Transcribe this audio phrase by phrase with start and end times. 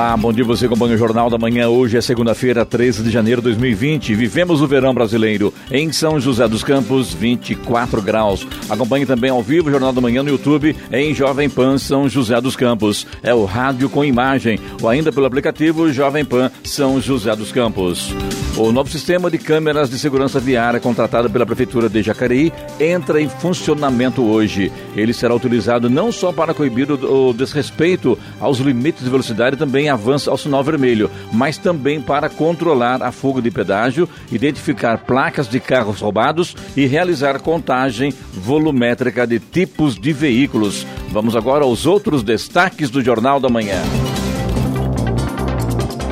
[0.00, 1.68] Olá, bom dia você acompanha o Jornal da Manhã.
[1.68, 4.14] Hoje é segunda-feira, 13 de janeiro de 2020.
[4.14, 8.46] Vivemos o verão brasileiro em São José dos Campos, 24 graus.
[8.70, 12.40] Acompanhe também ao vivo o Jornal da Manhã no YouTube em Jovem Pan São José
[12.40, 13.06] dos Campos.
[13.22, 18.14] É o rádio com imagem ou ainda pelo aplicativo Jovem Pan São José dos Campos.
[18.56, 23.28] O novo sistema de câmeras de segurança viária contratado pela Prefeitura de Jacareí entra em
[23.28, 24.72] funcionamento hoje.
[24.96, 30.30] Ele será utilizado não só para coibir o desrespeito aos limites de velocidade, também avança
[30.30, 36.00] ao sinal vermelho, mas também para controlar a fuga de pedágio, identificar placas de carros
[36.00, 40.86] roubados e realizar contagem volumétrica de tipos de veículos.
[41.10, 43.82] Vamos agora aos outros destaques do Jornal da Manhã.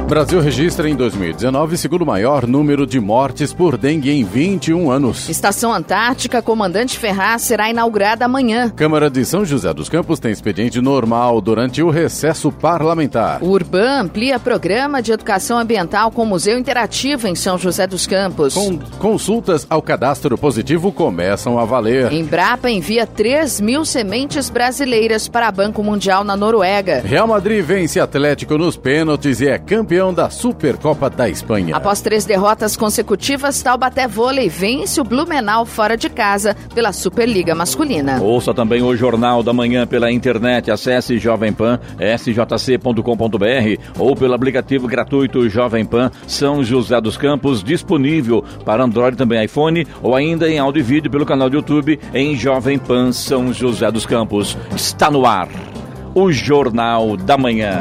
[0.09, 5.29] Brasil registra em 2019 o segundo maior número de mortes por dengue em 21 anos.
[5.29, 8.71] Estação Antártica Comandante Ferraz será inaugurada amanhã.
[8.71, 13.43] Câmara de São José dos Campos tem expediente normal durante o recesso parlamentar.
[13.43, 18.55] O Urban amplia programa de educação ambiental com museu interativo em São José dos Campos.
[18.55, 22.11] Com consultas ao cadastro positivo começam a valer.
[22.15, 27.03] Embrapa envia 3 mil sementes brasileiras para Banco Mundial na Noruega.
[27.05, 31.75] Real Madrid vence Atlético nos pênaltis e é campeão da Supercopa da Espanha.
[31.75, 38.23] Após três derrotas consecutivas, Taubaté Vôlei vence o Blumenau fora de casa pela Superliga Masculina.
[38.23, 40.71] Ouça também o Jornal da Manhã pela internet.
[40.71, 43.03] Acesse Jovem Pan, sjc.com.br
[43.99, 49.87] ou pelo aplicativo gratuito Jovem Pan São José dos Campos, disponível para Android também iPhone
[50.01, 53.91] ou ainda em áudio e vídeo pelo canal do YouTube em Jovem Pan São José
[53.91, 54.57] dos Campos.
[54.75, 55.49] Está no ar
[56.15, 57.81] o Jornal da Manhã.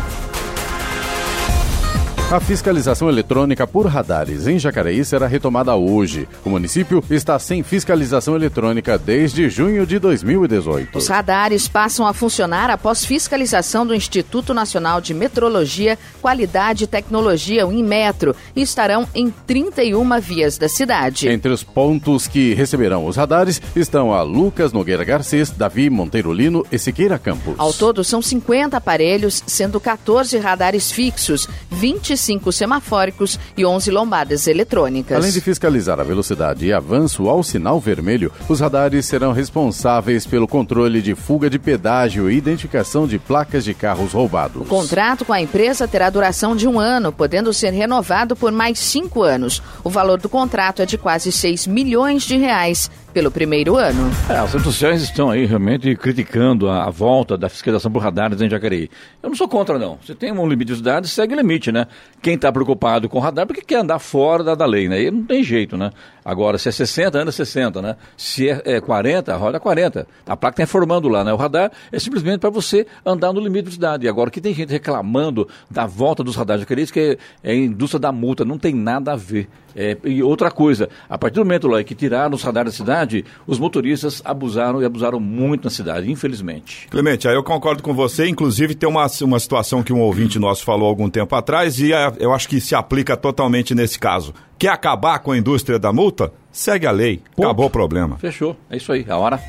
[2.31, 6.29] A fiscalização eletrônica por radares em Jacareí será retomada hoje.
[6.45, 10.97] O município está sem fiscalização eletrônica desde junho de 2018.
[10.97, 17.67] Os radares passam a funcionar após fiscalização do Instituto Nacional de Metrologia, Qualidade e Tecnologia,
[17.67, 21.27] o Inmetro, e estarão em 31 vias da cidade.
[21.27, 26.65] Entre os pontos que receberão os radares estão a Lucas Nogueira Garcês, Davi Monteiro Lino
[26.71, 27.55] e Siqueira Campos.
[27.57, 32.20] Ao todo, são 50 aparelhos, sendo 14 radares fixos, 25
[32.55, 35.17] semafóricos e 11 lombadas eletrônicas.
[35.17, 40.47] Além de fiscalizar a velocidade e avanço ao sinal vermelho, os radares serão responsáveis pelo
[40.47, 44.61] controle de fuga de pedágio e identificação de placas de carros roubados.
[44.61, 48.79] O contrato com a empresa terá duração de um ano, podendo ser renovado por mais
[48.79, 49.61] cinco anos.
[49.83, 54.09] O valor do contrato é de quase 6 milhões de reais pelo primeiro ano.
[54.29, 58.41] É, as redes sociais estão aí realmente criticando a, a, volta da fiscalização por radares
[58.41, 58.89] em Jacareí.
[59.21, 59.97] Eu não sou contra, não.
[60.03, 61.87] Você tem um limite de velocidade, segue o limite, né?
[62.21, 65.01] Quem está preocupado com radar, porque quer andar fora da, da lei, né?
[65.01, 65.91] E não tem jeito, né?
[66.23, 67.95] Agora, se é 60, anda 60, né?
[68.15, 70.07] Se é, é 40, roda 40.
[70.25, 71.33] A placa está informando lá, né?
[71.33, 74.05] O radar é simplesmente para você andar no limite de velocidade.
[74.05, 77.51] E agora, que tem gente reclamando da volta dos radares de Jacareí, que é, é
[77.51, 79.49] a indústria da multa, não tem nada a ver.
[79.75, 83.25] É, e outra coisa, a partir do momento lá que tiraram os radares da cidade,
[83.47, 86.87] os motoristas abusaram e abusaram muito na cidade, infelizmente.
[86.89, 88.27] Clemente, aí eu concordo com você.
[88.27, 92.33] Inclusive, tem uma, uma situação que um ouvinte nosso falou algum tempo atrás e eu
[92.33, 94.33] acho que se aplica totalmente nesse caso.
[94.57, 96.10] Quer acabar com a indústria da multa?
[96.51, 97.21] Segue a lei.
[97.35, 97.45] Ponto.
[97.47, 98.17] Acabou o problema.
[98.17, 98.55] Fechou.
[98.69, 99.05] É isso aí.
[99.09, 99.39] A hora.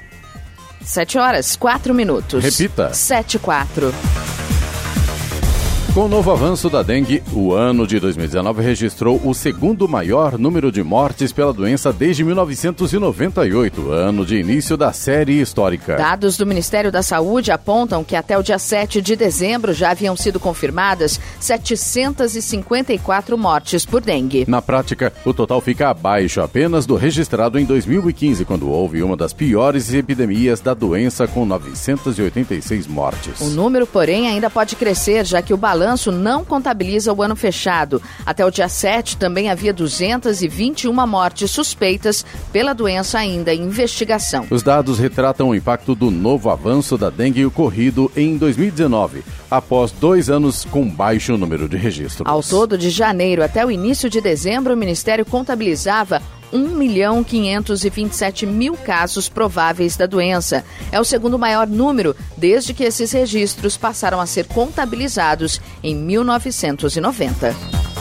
[0.84, 2.42] 7 horas, 4 minutos.
[2.42, 2.92] Repita.
[2.92, 3.94] 7 e 4.
[5.94, 10.72] Com o novo avanço da dengue, o ano de 2019 registrou o segundo maior número
[10.72, 15.96] de mortes pela doença desde 1998, ano de início da série histórica.
[15.96, 20.16] Dados do Ministério da Saúde apontam que até o dia 7 de dezembro já haviam
[20.16, 24.46] sido confirmadas 754 mortes por dengue.
[24.48, 29.34] Na prática, o total fica abaixo apenas do registrado em 2015, quando houve uma das
[29.34, 33.42] piores epidemias da doença com 986 mortes.
[33.42, 37.34] O número, porém, ainda pode crescer, já que o balanço balanço não contabiliza o ano
[37.34, 38.00] fechado.
[38.24, 44.46] Até o dia 7 também havia 221 mortes suspeitas pela doença ainda em investigação.
[44.48, 50.30] Os dados retratam o impacto do novo avanço da dengue ocorrido em 2019, após dois
[50.30, 52.28] anos com baixo número de registros.
[52.28, 58.46] Ao todo, de janeiro até o início de dezembro, o Ministério contabilizava 1 milhão 527
[58.46, 60.64] mil casos prováveis da doença.
[60.90, 67.91] É o segundo maior número desde que esses registros passaram a ser contabilizados em 1990.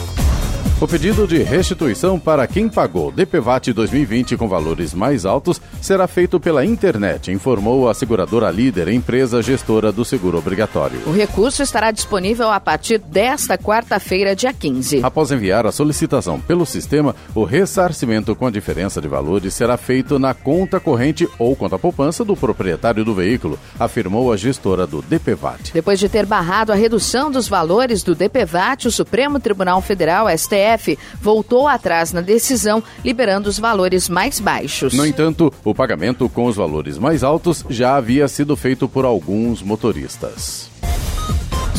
[0.82, 6.40] O pedido de restituição para quem pagou DPVAT 2020 com valores mais altos será feito
[6.40, 10.98] pela internet, informou a seguradora líder, empresa gestora do seguro obrigatório.
[11.06, 15.04] O recurso estará disponível a partir desta quarta-feira, dia 15.
[15.04, 20.18] Após enviar a solicitação pelo sistema, o ressarcimento com a diferença de valores será feito
[20.18, 25.70] na conta corrente ou conta poupança do proprietário do veículo, afirmou a gestora do DPVAT.
[25.72, 30.71] Depois de ter barrado a redução dos valores do DPVAT, o Supremo Tribunal Federal, STF,
[30.76, 34.94] STF voltou atrás na decisão, liberando os valores mais baixos.
[34.94, 39.62] No entanto, o pagamento com os valores mais altos já havia sido feito por alguns
[39.62, 40.70] motoristas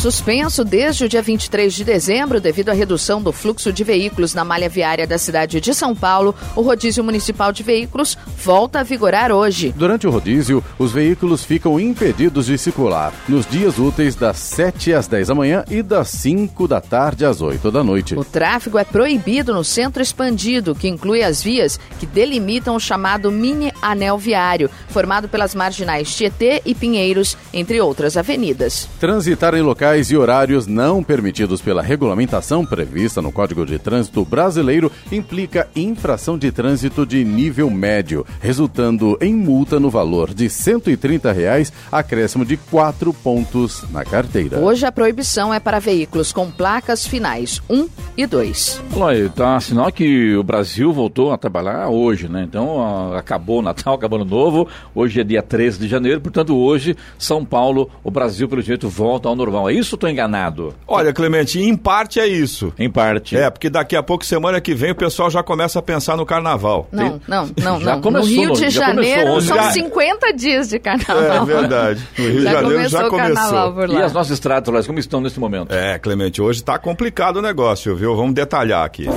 [0.03, 4.43] suspenso desde o dia 23 de dezembro devido à redução do fluxo de veículos na
[4.43, 9.31] malha viária da cidade de São Paulo, o rodízio municipal de veículos volta a vigorar
[9.31, 9.73] hoje.
[9.77, 15.07] Durante o rodízio, os veículos ficam impedidos de circular nos dias úteis das 7 às
[15.07, 18.13] 10 da manhã e das 5 da tarde às 8 da noite.
[18.13, 23.31] O tráfego é proibido no centro expandido, que inclui as vias que delimitam o chamado
[23.31, 28.89] mini anel viário, formado pelas marginais Tietê e Pinheiros, entre outras avenidas.
[28.99, 34.25] Transitar em locais locais e horários não permitidos pela regulamentação prevista no Código de Trânsito
[34.25, 41.31] Brasileiro implica infração de trânsito de nível médio, resultando em multa no valor de 130
[41.31, 44.57] reais, acréscimo de 4 pontos na carteira.
[44.57, 47.87] Hoje a proibição é para veículos com placas finais 1
[48.17, 48.81] e 2.
[48.95, 52.43] Olha, tá sinal que o Brasil voltou a trabalhar hoje, né?
[52.47, 56.95] Então acabou o Natal, acabou o Novo, hoje é dia 13 de janeiro, portanto hoje
[57.19, 59.69] São Paulo, o Brasil pelo jeito volta ao normal.
[59.69, 60.73] É isso ou estou enganado?
[60.87, 62.73] Olha, Clemente, em parte é isso.
[62.79, 63.35] Em parte.
[63.35, 66.25] É, porque daqui a pouco, semana que vem, o pessoal já começa a pensar no
[66.25, 66.87] carnaval.
[66.91, 67.21] Não, Tem...
[67.27, 68.01] não, não, já não.
[68.01, 69.71] Começou, no Rio de Janeiro são já...
[69.71, 71.43] 50 dias de carnaval.
[71.43, 72.07] É verdade.
[72.17, 73.85] No Rio de Janeiro já começou.
[73.87, 75.71] E as nossas estradas, como estão nesse momento?
[75.71, 78.15] É, Clemente, hoje está complicado o negócio, viu?
[78.15, 79.07] Vamos detalhar aqui.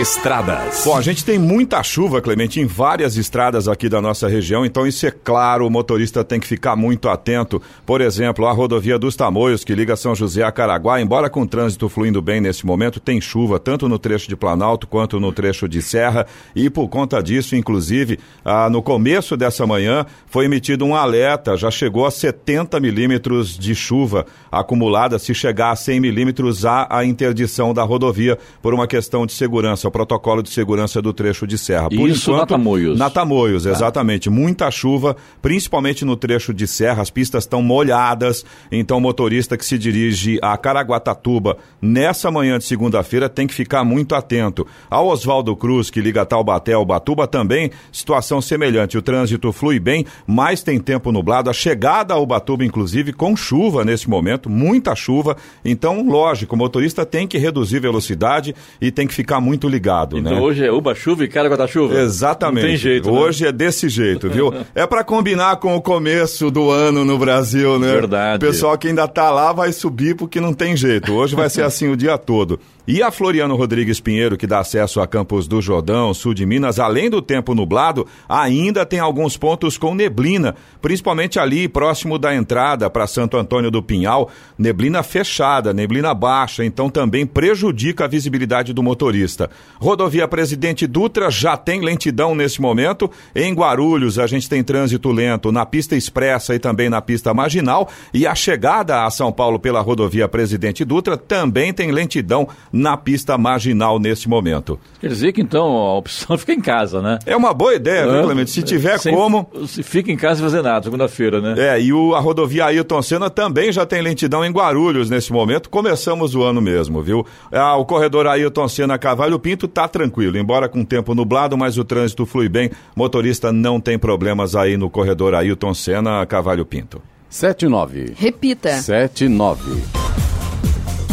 [0.00, 0.82] Estradas.
[0.86, 4.86] Bom, a gente tem muita chuva, Clemente, em várias estradas aqui da nossa região, então
[4.86, 7.60] isso é claro, o motorista tem que ficar muito atento.
[7.84, 11.46] Por exemplo, a rodovia dos Tamoios, que liga São José a Caraguá, embora com o
[11.46, 15.68] trânsito fluindo bem nesse momento, tem chuva tanto no trecho de Planalto quanto no trecho
[15.68, 20.94] de Serra, e por conta disso, inclusive, ah, no começo dessa manhã foi emitido um
[20.94, 26.86] alerta, já chegou a 70 milímetros de chuva acumulada, se chegar a 100 milímetros há
[26.88, 31.46] a interdição da rodovia por uma questão de segurança, o protocolo de segurança do trecho
[31.46, 31.88] de serra.
[31.88, 32.98] Por Isso enquanto, na Tamoios.
[32.98, 33.70] Na Tamoios, tá.
[33.70, 34.30] exatamente.
[34.30, 39.64] Muita chuva, principalmente no trecho de serra, as pistas estão molhadas, então o motorista que
[39.64, 44.66] se dirige a Caraguatatuba nessa manhã de segunda-feira tem que ficar muito atento.
[44.88, 48.98] Ao Oswaldo Cruz, que liga Taubaté ao Batuba, também situação semelhante.
[48.98, 51.50] O trânsito flui bem, mas tem tempo nublado.
[51.50, 55.36] A chegada ao Batuba, inclusive, com chuva nesse momento, muita chuva.
[55.64, 58.49] Então, lógico, o motorista tem que reduzir velocidade
[58.80, 60.40] e tem que ficar muito ligado, então, né?
[60.40, 61.98] hoje é uba-chuva e cara-guarda-chuva.
[62.00, 62.62] Exatamente.
[62.62, 63.18] Não tem jeito, né?
[63.18, 64.52] Hoje é desse jeito, viu?
[64.74, 67.92] é para combinar com o começo do ano no Brasil, né?
[67.92, 68.44] Verdade.
[68.44, 71.12] O pessoal que ainda tá lá vai subir porque não tem jeito.
[71.12, 72.60] Hoje vai ser assim o dia todo.
[72.92, 76.80] E a Floriano Rodrigues Pinheiro, que dá acesso a Campos do Jordão, sul de Minas,
[76.80, 82.90] além do tempo nublado, ainda tem alguns pontos com neblina, principalmente ali próximo da entrada
[82.90, 84.28] para Santo Antônio do Pinhal,
[84.58, 89.48] neblina fechada, neblina baixa, então também prejudica a visibilidade do motorista.
[89.78, 93.08] Rodovia Presidente Dutra já tem lentidão nesse momento.
[93.36, 97.88] Em Guarulhos, a gente tem trânsito lento na pista expressa e também na pista marginal.
[98.12, 102.48] E a chegada a São Paulo pela rodovia Presidente Dutra também tem lentidão
[102.80, 104.80] na pista marginal nesse momento.
[105.00, 107.18] Quer dizer que então a opção fica em casa, né?
[107.26, 108.50] É uma boa ideia, viu, Clemente?
[108.50, 109.48] Se tiver Sem, como.
[109.66, 111.54] Se fica em casa e fazer nada, segunda-feira, né?
[111.56, 115.68] É, e o, a rodovia Ailton Senna também já tem lentidão em Guarulhos nesse momento.
[115.68, 117.24] Começamos o ano mesmo, viu?
[117.52, 121.84] Ah, o corredor Ailton Senna Cavalho Pinto tá tranquilo, embora com tempo nublado, mas o
[121.84, 122.70] trânsito flui bem.
[122.96, 127.02] Motorista não tem problemas aí no corredor Ailton Senna Cavalho Pinto.
[127.28, 128.14] 79.
[128.16, 128.72] Repita.
[128.72, 129.99] 79.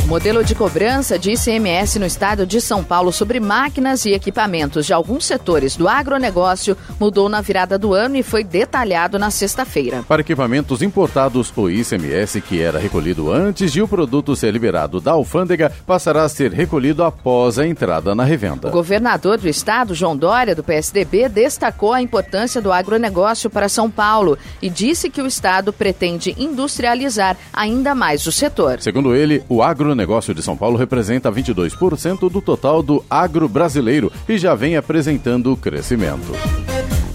[0.08, 4.86] O modelo de cobrança de ICMS no estado de São Paulo sobre máquinas e equipamentos
[4.86, 10.06] de alguns setores do agronegócio mudou na virada do ano e foi detalhado na sexta-feira.
[10.08, 15.12] Para equipamentos importados, o ICMS, que era recolhido antes de o produto ser liberado da
[15.12, 18.70] alfândega, passará a ser recolhido após a entrada na revenda.
[18.70, 23.92] O governador do estado, João Dória, do PSDB, destacou a importância do agronegócio para São
[23.92, 28.80] Paulo e disse que o estado pretende industrializar ainda mais o setor.
[28.80, 34.38] Segundo ele, o agronegócio de São Paulo representa 22% do total do agro brasileiro e
[34.38, 36.34] já vem apresentando crescimento.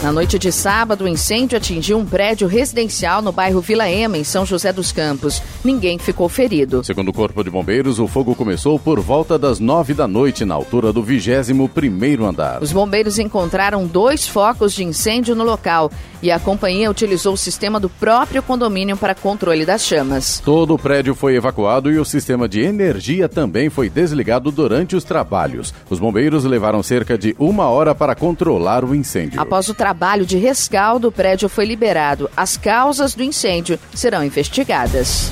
[0.03, 4.25] Na noite de sábado, o incêndio atingiu um prédio residencial no bairro Vila Ema, em
[4.25, 5.41] São José dos Campos.
[5.63, 6.83] Ninguém ficou ferido.
[6.83, 10.57] Segundo o Corpo de Bombeiros, o fogo começou por volta das nove da noite, na
[10.57, 12.61] altura do 21 primeiro andar.
[12.61, 15.89] Os bombeiros encontraram dois focos de incêndio no local
[16.23, 20.41] e a companhia utilizou o sistema do próprio condomínio para controle das chamas.
[20.45, 25.05] Todo o prédio foi evacuado e o sistema de energia também foi desligado durante os
[25.05, 25.75] trabalhos.
[25.91, 29.41] Os bombeiros levaram cerca de uma hora para controlar o incêndio.
[29.41, 32.31] Após o trabalho de rescaldo, o prédio foi liberado.
[32.37, 35.31] As causas do incêndio serão investigadas.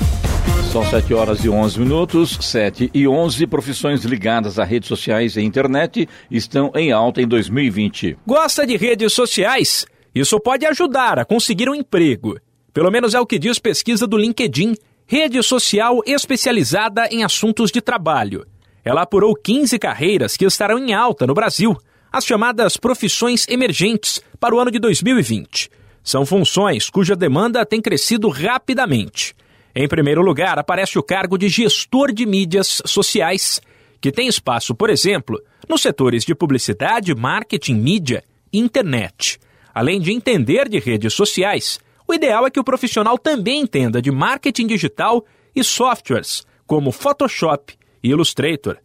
[0.71, 5.41] São 7 horas e 11 minutos, 7 e 11 profissões ligadas a redes sociais e
[5.41, 8.17] internet estão em alta em 2020.
[8.25, 9.85] Gosta de redes sociais?
[10.13, 12.37] Isso pode ajudar a conseguir um emprego.
[12.73, 14.75] Pelo menos é o que diz pesquisa do LinkedIn,
[15.05, 18.45] rede social especializada em assuntos de trabalho.
[18.83, 21.77] Ela apurou 15 carreiras que estarão em alta no Brasil
[22.11, 25.69] as chamadas profissões emergentes para o ano de 2020.
[26.03, 29.33] São funções cuja demanda tem crescido rapidamente.
[29.73, 33.61] Em primeiro lugar, aparece o cargo de gestor de mídias sociais,
[34.01, 39.39] que tem espaço, por exemplo, nos setores de publicidade, marketing, mídia e internet.
[39.73, 44.11] Além de entender de redes sociais, o ideal é que o profissional também entenda de
[44.11, 45.25] marketing digital
[45.55, 47.73] e softwares, como Photoshop
[48.03, 48.77] e Illustrator.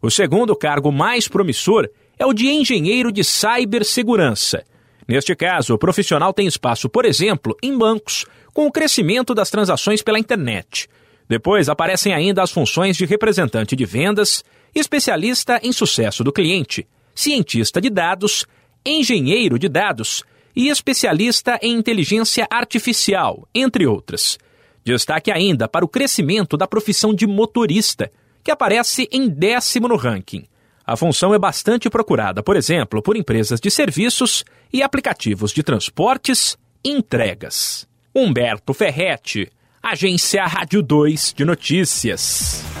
[0.00, 4.64] O segundo cargo mais promissor é o de engenheiro de cibersegurança.
[5.06, 10.02] Neste caso, o profissional tem espaço, por exemplo, em bancos, com o crescimento das transações
[10.02, 10.88] pela internet.
[11.28, 14.44] Depois aparecem ainda as funções de representante de vendas,
[14.74, 18.46] especialista em sucesso do cliente, cientista de dados,
[18.84, 24.38] engenheiro de dados e especialista em inteligência artificial, entre outras.
[24.84, 28.10] Destaque ainda para o crescimento da profissão de motorista,
[28.42, 30.44] que aparece em décimo no ranking.
[30.84, 36.56] A função é bastante procurada, por exemplo, por empresas de serviços e aplicativos de transportes
[36.84, 37.86] e entregas.
[38.14, 39.48] Humberto Ferretti,
[39.82, 42.71] Agência Rádio 2 de Notícias.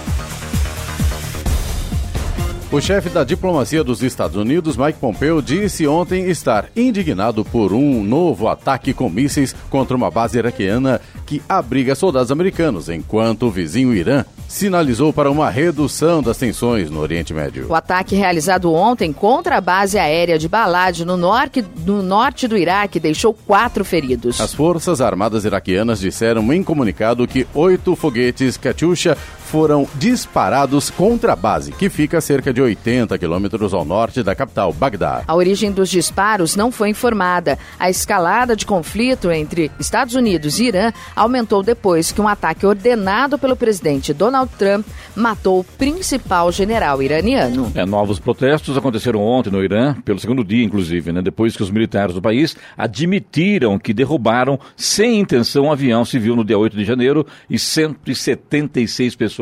[2.72, 8.02] O chefe da diplomacia dos Estados Unidos, Mike Pompeo, disse ontem estar indignado por um
[8.02, 13.92] novo ataque com mísseis contra uma base iraquiana que abriga soldados americanos, enquanto o vizinho
[13.92, 17.66] Irã sinalizou para uma redução das tensões no Oriente Médio.
[17.68, 22.56] O ataque realizado ontem contra a base aérea de Balad, no norte, no norte do
[22.56, 24.40] Iraque, deixou quatro feridos.
[24.40, 29.16] As Forças Armadas iraquianas disseram em comunicado que oito foguetes Katyusha
[29.52, 34.34] foram disparados contra a base, que fica a cerca de 80 quilômetros ao norte da
[34.34, 35.24] capital, Bagdá.
[35.28, 37.58] A origem dos disparos não foi informada.
[37.78, 43.38] A escalada de conflito entre Estados Unidos e Irã aumentou depois que um ataque ordenado
[43.38, 47.70] pelo presidente Donald Trump matou o principal general iraniano.
[47.74, 51.70] É, novos protestos aconteceram ontem no Irã, pelo segundo dia, inclusive, né, depois que os
[51.70, 56.86] militares do país admitiram que derrubaram sem intenção um avião civil no dia 8 de
[56.86, 59.41] janeiro e 176 pessoas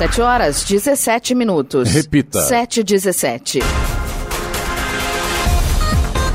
[0.00, 1.92] 7 horas 17 minutos.
[1.92, 2.40] Repita.
[2.40, 3.58] 7 e 17.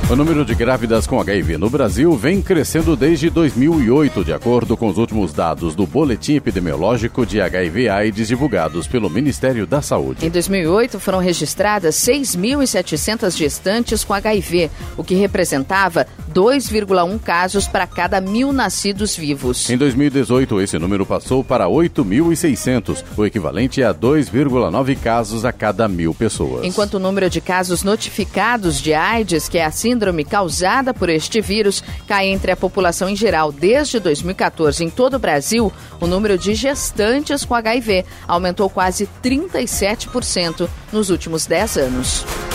[0.07, 4.87] O número de grávidas com HIV no Brasil vem crescendo desde 2008, de acordo com
[4.87, 10.23] os últimos dados do Boletim Epidemiológico de HIV/AIDS divulgados pelo Ministério da Saúde.
[10.23, 18.21] Em 2008, foram registradas 6.700 gestantes com HIV, o que representava 2,1 casos para cada
[18.21, 19.71] mil nascidos vivos.
[19.71, 26.13] Em 2018, esse número passou para 8.600, o equivalente a 2,9 casos a cada mil
[26.13, 26.63] pessoas.
[26.63, 31.39] Enquanto o número de casos notificados de AIDS, que é a síndrome causada por este
[31.39, 33.51] vírus cai entre a população em geral.
[33.51, 35.71] Desde 2014, em todo o Brasil,
[36.01, 42.54] o número de gestantes com HIV aumentou quase 37% nos últimos 10 anos.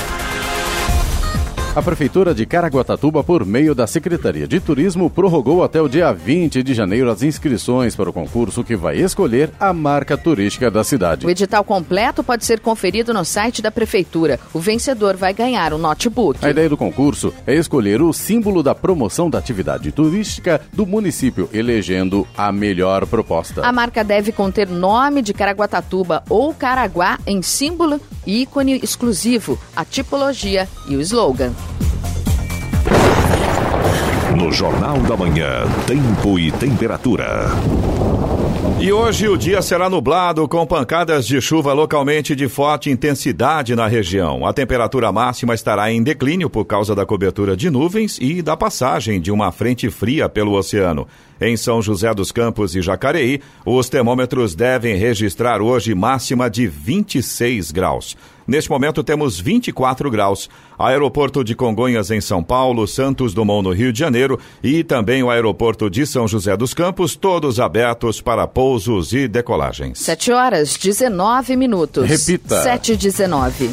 [1.72, 6.64] A Prefeitura de Caraguatatuba, por meio da Secretaria de Turismo, prorrogou até o dia 20
[6.64, 11.24] de janeiro as inscrições para o concurso que vai escolher a marca turística da cidade.
[11.24, 14.40] O edital completo pode ser conferido no site da Prefeitura.
[14.52, 16.44] O vencedor vai ganhar um notebook.
[16.44, 21.48] A ideia do concurso é escolher o símbolo da promoção da atividade turística do município,
[21.52, 23.64] elegendo a melhor proposta.
[23.64, 30.68] A marca deve conter nome de Caraguatatuba ou Caraguá em símbolo, ícone exclusivo, a tipologia
[30.88, 31.59] e o slogan.
[34.36, 37.50] No Jornal da Manhã, Tempo e Temperatura.
[38.80, 43.86] E hoje o dia será nublado com pancadas de chuva localmente de forte intensidade na
[43.86, 44.46] região.
[44.46, 49.20] A temperatura máxima estará em declínio por causa da cobertura de nuvens e da passagem
[49.20, 51.06] de uma frente fria pelo oceano.
[51.38, 57.70] Em São José dos Campos e Jacareí, os termômetros devem registrar hoje máxima de 26
[57.72, 58.16] graus.
[58.46, 60.48] Neste momento temos 24 graus.
[60.78, 65.30] Aeroporto de Congonhas em São Paulo, Santos Dumont no Rio de Janeiro e também o
[65.30, 69.98] aeroporto de São José dos Campos, todos abertos para pousos e decolagens.
[69.98, 72.08] 7 horas 19 minutos.
[72.08, 72.62] Repita.
[72.62, 73.70] 7 e 19.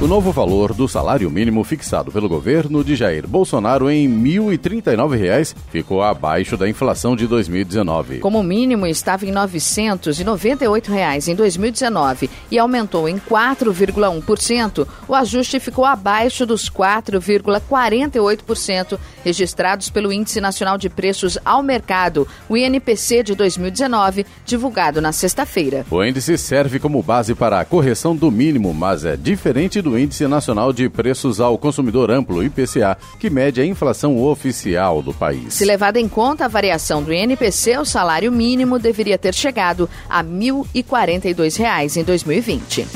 [0.00, 5.54] O novo valor do salário mínimo fixado pelo governo de Jair Bolsonaro em R$ 1.039
[5.70, 8.18] ficou abaixo da inflação de 2019.
[8.18, 15.84] Como mínimo estava em 998 reais em 2019 e aumentou em 4,1%, o ajuste ficou
[15.84, 24.26] abaixo dos 4,48% registrados pelo Índice Nacional de Preços ao Mercado, o INPC de 2019,
[24.44, 25.86] divulgado na sexta-feira.
[25.88, 30.26] O índice serve como base para a correção do mínimo, mas é diferente do Índice
[30.26, 35.54] Nacional de Preços ao Consumidor Amplo, IPCA, que mede a inflação oficial do país.
[35.54, 40.24] Se levada em conta a variação do INPC, o salário mínimo deveria ter chegado a
[40.24, 42.86] 1.042 reais em 2020.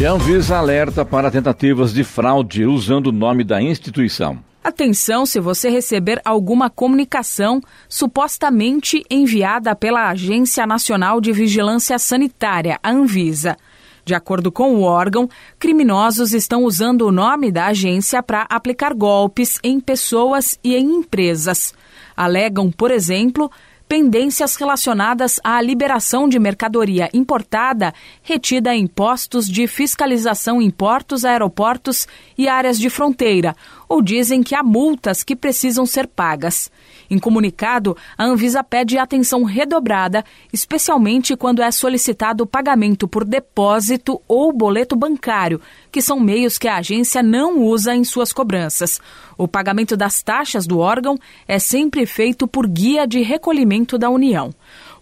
[0.00, 4.40] E a Anvisa alerta para tentativas de fraude usando o nome da instituição.
[4.64, 12.90] Atenção se você receber alguma comunicação supostamente enviada pela Agência Nacional de Vigilância Sanitária, a
[12.90, 13.56] Anvisa.
[14.04, 19.58] De acordo com o órgão, criminosos estão usando o nome da agência para aplicar golpes
[19.62, 21.72] em pessoas e em empresas.
[22.14, 23.50] Alegam, por exemplo,
[23.88, 32.06] pendências relacionadas à liberação de mercadoria importada retida em postos de fiscalização em portos, aeroportos
[32.36, 33.54] e áreas de fronteira,
[33.94, 36.68] ou dizem que há multas que precisam ser pagas.
[37.08, 44.52] Em comunicado, a Anvisa pede atenção redobrada, especialmente quando é solicitado pagamento por depósito ou
[44.52, 45.60] boleto bancário,
[45.92, 49.00] que são meios que a agência não usa em suas cobranças.
[49.38, 54.52] O pagamento das taxas do órgão é sempre feito por guia de recolhimento da União.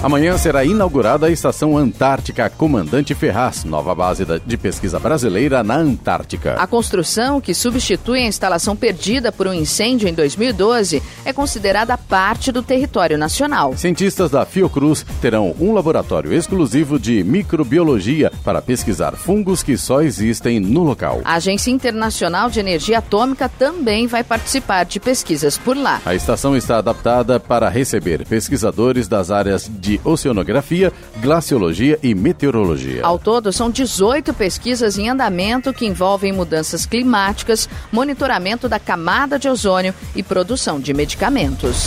[0.00, 6.54] Amanhã será inaugurada a Estação Antártica Comandante Ferraz, nova base de pesquisa brasileira na Antártica.
[6.54, 12.52] A construção, que substitui a instalação perdida por um incêndio em 2012, é considerada parte
[12.52, 13.76] do território nacional.
[13.76, 20.60] Cientistas da Fiocruz terão um laboratório exclusivo de microbiologia para pesquisar fungos que só existem
[20.60, 21.22] no local.
[21.24, 26.00] A Agência Internacional de Energia Atômica também vai participar de pesquisas por lá.
[26.06, 33.00] A estação está adaptada para receber pesquisadores das áreas de de oceanografia, glaciologia e meteorologia.
[33.02, 39.48] Ao todo, são 18 pesquisas em andamento que envolvem mudanças climáticas, monitoramento da camada de
[39.48, 41.86] ozônio e produção de medicamentos.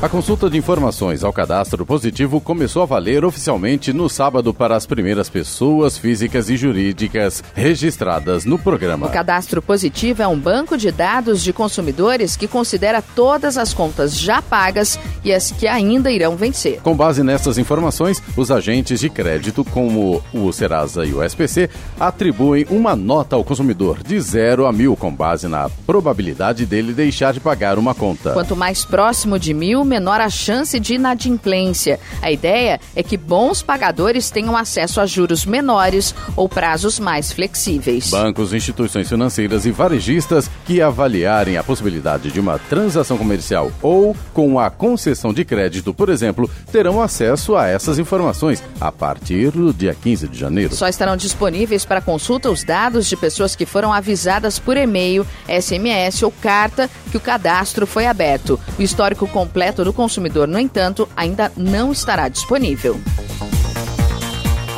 [0.00, 4.86] a consulta de informações ao cadastro positivo começou a valer oficialmente no sábado para as
[4.86, 9.08] primeiras pessoas físicas e jurídicas registradas no programa.
[9.08, 14.16] O cadastro positivo é um banco de dados de consumidores que considera todas as contas
[14.16, 16.80] já pagas e as que ainda irão vencer.
[16.80, 22.64] Com base nessas informações, os agentes de crédito, como o Serasa e o SPC, atribuem
[22.70, 27.40] uma nota ao consumidor de 0 a mil com base na probabilidade dele deixar de
[27.40, 28.30] pagar uma conta.
[28.30, 31.98] Quanto mais próximo de mil, menor a chance de inadimplência.
[32.22, 38.10] A ideia é que bons pagadores tenham acesso a juros menores ou prazos mais flexíveis.
[38.10, 44.60] Bancos, instituições financeiras e varejistas que avaliarem a possibilidade de uma transação comercial ou com
[44.60, 49.94] a concessão de crédito, por exemplo, terão acesso a essas informações a partir do dia
[49.94, 50.74] 15 de janeiro.
[50.74, 56.22] Só estarão disponíveis para consulta os dados de pessoas que foram avisadas por e-mail, SMS
[56.22, 58.60] ou carta que o cadastro foi aberto.
[58.78, 62.98] O histórico completo do consumidor, no entanto, ainda não estará disponível.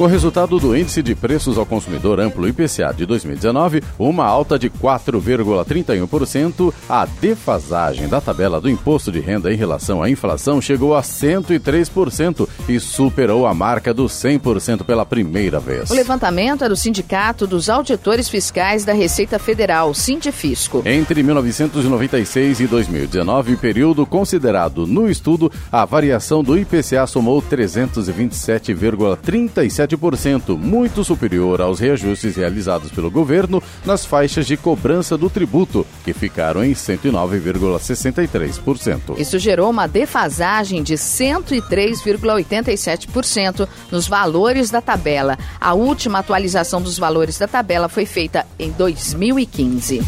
[0.00, 4.58] Com o resultado do Índice de Preços ao Consumidor Amplo IPCA de 2019, uma alta
[4.58, 10.96] de 4,31%, a defasagem da tabela do imposto de renda em relação à inflação chegou
[10.96, 15.90] a 103% e superou a marca dos 100% pela primeira vez.
[15.90, 20.82] O levantamento é do Sindicato dos Auditores Fiscais da Receita Federal, Sindifisco.
[20.86, 30.56] Entre 1996 e 2019, período considerado no estudo, a variação do IPCA somou 327,37 7%,
[30.56, 36.64] muito superior aos reajustes realizados pelo governo nas faixas de cobrança do tributo, que ficaram
[36.64, 39.18] em 109,63%.
[39.18, 45.36] Isso gerou uma defasagem de 103,87% nos valores da tabela.
[45.60, 50.00] A última atualização dos valores da tabela foi feita em 2015.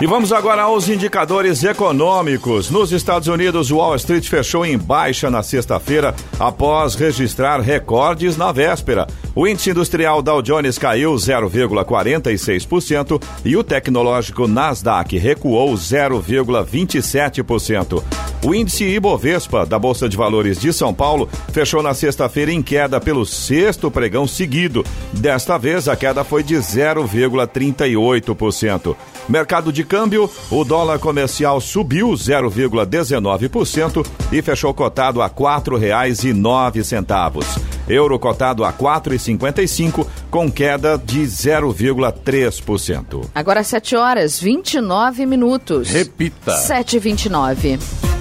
[0.00, 2.70] E vamos agora aos indicadores econômicos.
[2.70, 9.06] Nos Estados Unidos, Wall Street fechou em baixa na sexta-feira após registrar recordes na véspera.
[9.34, 18.02] O índice industrial Dow Jones caiu 0,46% e o tecnológico Nasdaq recuou 0,27%.
[18.42, 22.98] O índice Ibovespa da Bolsa de Valores de São Paulo fechou na sexta-feira em queda
[22.98, 24.82] pelo sexto pregão seguido.
[25.12, 28.96] Desta vez, a queda foi de 0,38%.
[29.28, 37.44] Mercado de câmbio, o dólar comercial subiu 0,19% e fechou cotado a R$ 4,09.
[37.88, 43.28] Euro cotado a 4,55 com queda de 0,3%.
[43.34, 45.90] Agora 7 horas 29 minutos.
[45.90, 46.52] Repita.
[46.52, 48.19] 7h29.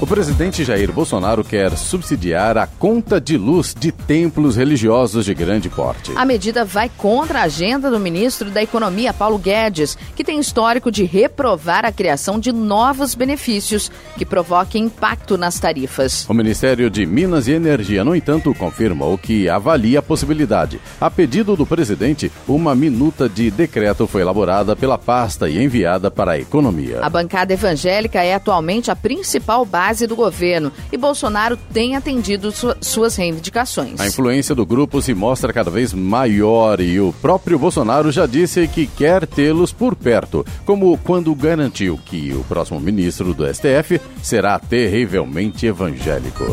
[0.00, 5.68] O presidente Jair Bolsonaro quer subsidiar a conta de luz de templos religiosos de grande
[5.68, 6.12] porte.
[6.14, 10.88] A medida vai contra a agenda do ministro da Economia, Paulo Guedes, que tem histórico
[10.88, 16.24] de reprovar a criação de novos benefícios que provoquem impacto nas tarifas.
[16.28, 20.80] O Ministério de Minas e Energia, no entanto, confirmou que avalia a possibilidade.
[21.00, 26.32] A pedido do presidente, uma minuta de decreto foi elaborada pela pasta e enviada para
[26.32, 27.00] a Economia.
[27.02, 32.52] A bancada evangélica é atualmente a principal base base do governo e Bolsonaro tem atendido
[32.52, 33.98] su suas reivindicações.
[33.98, 38.68] A influência do grupo se mostra cada vez maior e o próprio Bolsonaro já disse
[38.68, 44.58] que quer tê-los por perto, como quando garantiu que o próximo ministro do STF será
[44.58, 46.44] terrivelmente evangélico.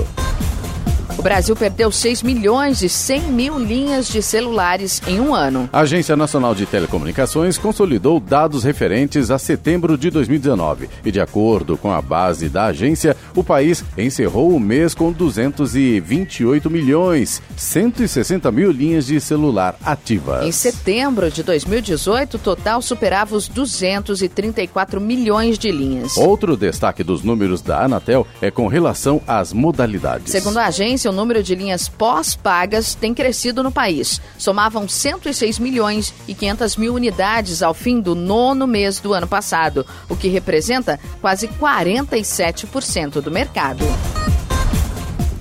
[1.18, 5.70] O Brasil perdeu 6 milhões e 100 mil linhas de celulares em um ano.
[5.72, 11.78] A Agência Nacional de Telecomunicações consolidou dados referentes a setembro de 2019 e, de acordo
[11.78, 18.70] com a base da agência, o país encerrou o mês com 228 milhões 160 mil
[18.70, 20.46] linhas de celular ativas.
[20.46, 26.18] Em setembro de 2018, o total superava os 234 milhões de linhas.
[26.18, 30.32] Outro destaque dos números da Anatel é com relação às modalidades.
[30.32, 34.22] Segundo a agência, o número de linhas pós-pagas tem crescido no país.
[34.38, 39.86] Somavam 106 milhões e 500 mil unidades ao fim do nono mês do ano passado,
[40.10, 43.86] o que representa quase 47% do mercado.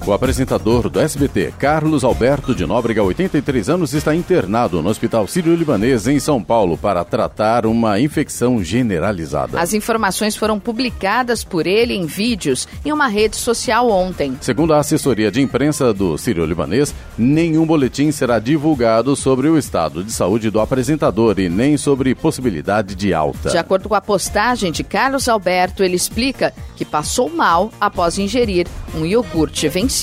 [0.06, 6.06] O apresentador do SBT, Carlos Alberto de Nóbrega, 83 anos, está internado no Hospital Sírio-Libanês,
[6.06, 9.58] em São Paulo, para tratar uma infecção generalizada.
[9.58, 14.36] As informações foram publicadas por ele em vídeos em uma rede social ontem.
[14.42, 20.12] Segundo a assessoria de imprensa do Sírio-Libanês, nenhum boletim será divulgado sobre o estado de
[20.12, 23.48] saúde do apresentador e nem sobre possibilidade de alta.
[23.48, 28.66] De acordo com a postagem de Carlos Alberto, ele explica que passou mal após ingerir
[28.94, 29.93] um iogurte vencido.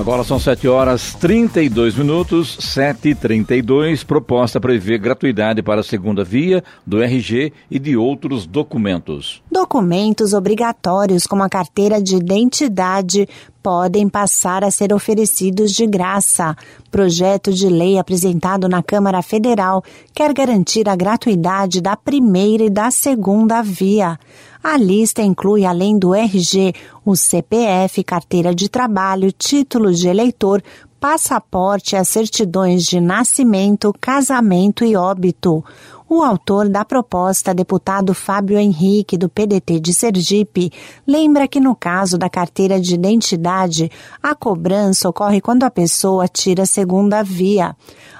[0.00, 4.02] Agora são 7 horas 32 minutos, 7h32.
[4.02, 9.42] Proposta prevê gratuidade para a segunda via do RG e de outros documentos.
[9.52, 13.28] Documentos obrigatórios, como a carteira de identidade,
[13.62, 16.56] podem passar a ser oferecidos de graça.
[16.90, 22.90] Projeto de lei apresentado na Câmara Federal quer garantir a gratuidade da primeira e da
[22.90, 24.18] segunda via.
[24.62, 30.62] A lista inclui, além do RG, o CPF, carteira de trabalho, título de eleitor,
[31.00, 35.64] passaporte, as certidões de nascimento, casamento e óbito.
[36.06, 40.70] O autor da proposta, deputado Fábio Henrique, do PDT de Sergipe,
[41.06, 43.90] lembra que no caso da carteira de identidade,
[44.22, 47.74] a cobrança ocorre quando a pessoa tira a segunda via.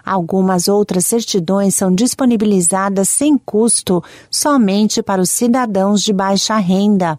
[0.04, 7.18] Algumas outras certidões são disponibilizadas sem custo somente para os cidadãos de baixa renda.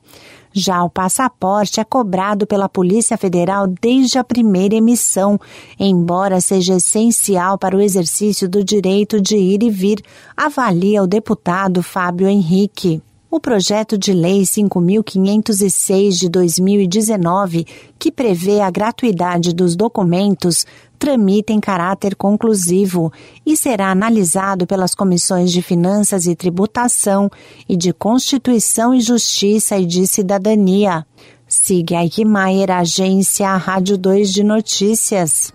[0.54, 5.40] Já o passaporte é cobrado pela Polícia Federal desde a primeira emissão,
[5.80, 10.02] embora seja essencial para o exercício do direito de ir e vir,
[10.36, 13.02] avalia o deputado Fábio Henrique.
[13.30, 17.66] O projeto de lei 5506 de 2019,
[17.98, 20.66] que prevê a gratuidade dos documentos,
[21.02, 23.12] tramita em caráter conclusivo
[23.44, 27.28] e será analisado pelas comissões de Finanças e Tributação
[27.68, 31.04] e de Constituição e Justiça e de Cidadania.
[31.48, 35.52] Siga Eichmeier, agência Rádio 2 de Notícias.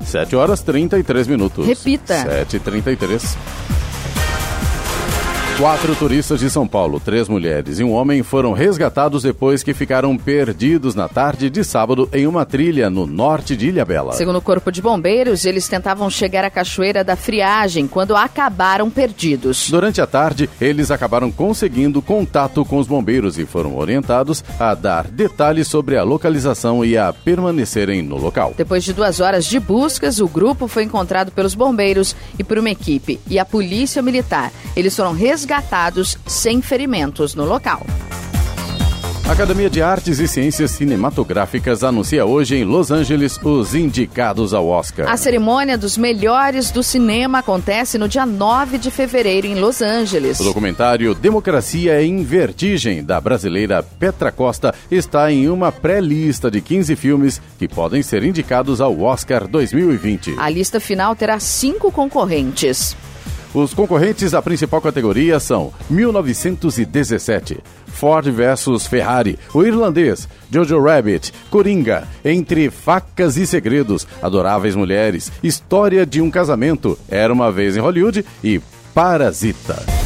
[0.00, 1.66] 7 horas 33 minutos.
[1.66, 2.14] Repita.
[2.24, 3.85] 7h33.
[5.58, 10.14] Quatro turistas de São Paulo, três mulheres e um homem foram resgatados depois que ficaram
[10.14, 14.12] perdidos na tarde de sábado em uma trilha no norte de Ilhabela.
[14.12, 19.70] Segundo o Corpo de Bombeiros, eles tentavam chegar à Cachoeira da Friagem quando acabaram perdidos.
[19.70, 25.04] Durante a tarde, eles acabaram conseguindo contato com os bombeiros e foram orientados a dar
[25.08, 28.52] detalhes sobre a localização e a permanecerem no local.
[28.58, 32.68] Depois de duas horas de buscas, o grupo foi encontrado pelos bombeiros e por uma
[32.68, 34.52] equipe e a polícia militar.
[34.76, 37.86] Eles foram resgatados resgatados sem ferimentos no local.
[39.28, 44.68] A Academia de Artes e Ciências Cinematográficas anuncia hoje em Los Angeles os indicados ao
[44.68, 45.08] Oscar.
[45.08, 50.38] A cerimônia dos melhores do cinema acontece no dia 9 de fevereiro em Los Angeles.
[50.38, 56.94] O documentário Democracia em Vertigem, da brasileira Petra Costa, está em uma pré-lista de 15
[56.94, 60.36] filmes que podem ser indicados ao Oscar 2020.
[60.38, 62.96] A lista final terá cinco concorrentes.
[63.56, 72.06] Os concorrentes à principal categoria são 1917, Ford versus Ferrari, O Irlandês, Jojo Rabbit, Coringa,
[72.22, 78.26] Entre Facas e Segredos, Adoráveis Mulheres, História de um Casamento, Era uma Vez em Hollywood
[78.44, 78.60] e
[78.92, 80.05] Parasita.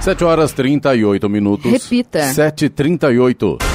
[0.00, 1.70] 7 horas 38 minutos.
[1.70, 2.20] Repita.
[2.32, 3.69] 7h38.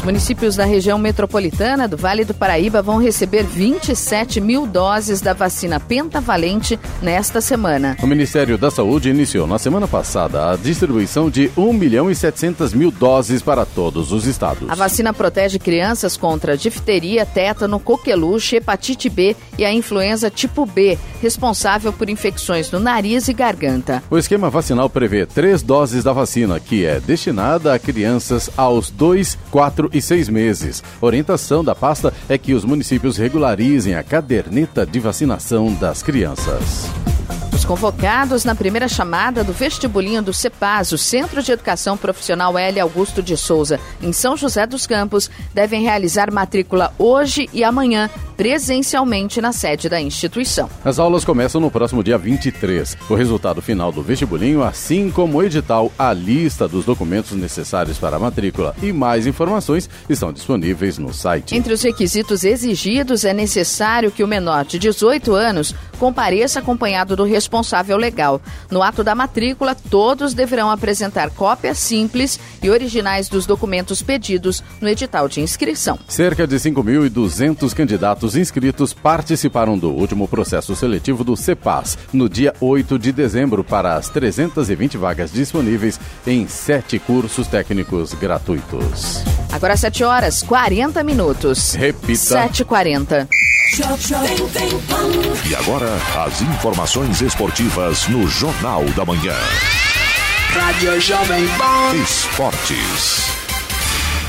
[0.00, 5.20] Os Os municípios da região metropolitana do Vale do Paraíba vão receber 27 mil doses
[5.20, 7.98] da vacina pentavalente nesta semana.
[8.02, 12.72] O Ministério da Saúde iniciou na semana passada a distribuição de 1 milhão e 700
[12.72, 14.70] mil doses para todos os estados.
[14.70, 20.98] A vacina protege crianças contra difteria, tétano, coqueluche, hepatite B e a influenza tipo B,
[21.20, 24.02] responsável por infecções no nariz e garganta.
[24.10, 29.36] O esquema vacinal prevê três doses da vacina, que é destinada a crianças aos 2,
[29.50, 30.82] 4 e 6 meses.
[31.00, 36.86] Orientação da pasta é que os municípios regularizem a caderneta de vacinação das crianças.
[37.70, 42.80] Os convocados na primeira chamada do vestibulinho do CEPAS, o Centro de Educação Profissional L.
[42.80, 49.40] Augusto de Souza, em São José dos Campos, devem realizar matrícula hoje e amanhã, presencialmente
[49.40, 50.68] na sede da instituição.
[50.84, 52.96] As aulas começam no próximo dia 23.
[53.08, 58.16] O resultado final do vestibulinho, assim como o edital, a lista dos documentos necessários para
[58.16, 61.54] a matrícula e mais informações estão disponíveis no site.
[61.54, 67.24] Entre os requisitos exigidos, é necessário que o menor de 18 anos compareça acompanhado do
[67.24, 67.59] responsável
[67.96, 68.40] legal.
[68.70, 74.88] No ato da matrícula, todos deverão apresentar cópias simples e originais dos documentos pedidos no
[74.88, 75.98] edital de inscrição.
[76.08, 82.98] Cerca de 5.200 candidatos inscritos participaram do último processo seletivo do CEPAS no dia 8
[82.98, 89.22] de dezembro para as 320 vagas disponíveis em sete cursos técnicos gratuitos.
[89.52, 91.74] Agora 7 horas 40 minutos.
[91.74, 92.48] Repita.
[92.48, 93.28] 7h40.
[95.48, 95.86] E agora,
[96.26, 99.36] as informações esportivas no Jornal da Manhã.
[100.48, 101.94] Rádio Jovem Pan.
[102.02, 103.30] Esportes.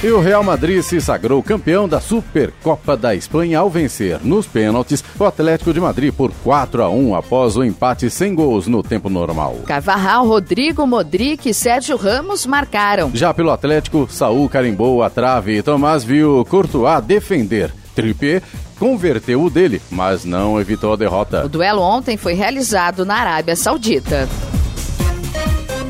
[0.03, 5.03] E o Real Madrid se sagrou campeão da Supercopa da Espanha ao vencer, nos pênaltis,
[5.17, 9.09] o Atlético de Madrid por 4 a 1 após o empate sem gols no tempo
[9.09, 9.57] normal.
[9.65, 13.09] Carvajal, Rodrigo, Modric e Sérgio Ramos marcaram.
[13.13, 17.71] Já pelo Atlético, Saul carimbou a trave e Tomás viu Courtois defender.
[17.95, 18.41] Trippier
[18.79, 21.45] converteu o dele, mas não evitou a derrota.
[21.45, 24.27] O duelo ontem foi realizado na Arábia Saudita.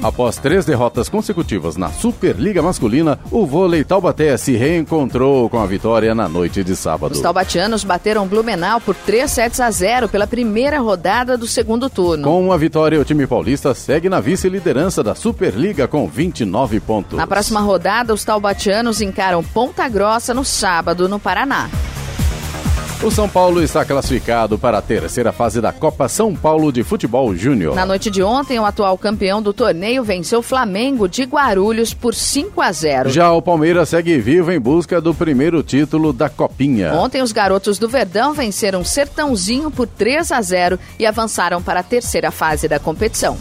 [0.03, 6.15] Após três derrotas consecutivas na Superliga Masculina, o vôlei Taubaté se reencontrou com a vitória
[6.15, 7.11] na noite de sábado.
[7.11, 12.23] Os taubatianos bateram Blumenau por 3 sets a 0 pela primeira rodada do segundo turno.
[12.23, 17.17] Com a vitória, o time paulista segue na vice-liderança da Superliga com 29 pontos.
[17.17, 21.69] Na próxima rodada, os taubatianos encaram Ponta Grossa no sábado, no Paraná.
[23.03, 27.35] O São Paulo está classificado para a terceira fase da Copa São Paulo de Futebol
[27.35, 27.73] Júnior.
[27.73, 32.13] Na noite de ontem, o atual campeão do torneio venceu o Flamengo de Guarulhos por
[32.13, 33.09] 5 a 0.
[33.09, 36.93] Já o Palmeiras segue vivo em busca do primeiro título da Copinha.
[36.93, 41.83] Ontem, os garotos do Verdão venceram Sertãozinho por 3 a 0 e avançaram para a
[41.83, 43.35] terceira fase da competição.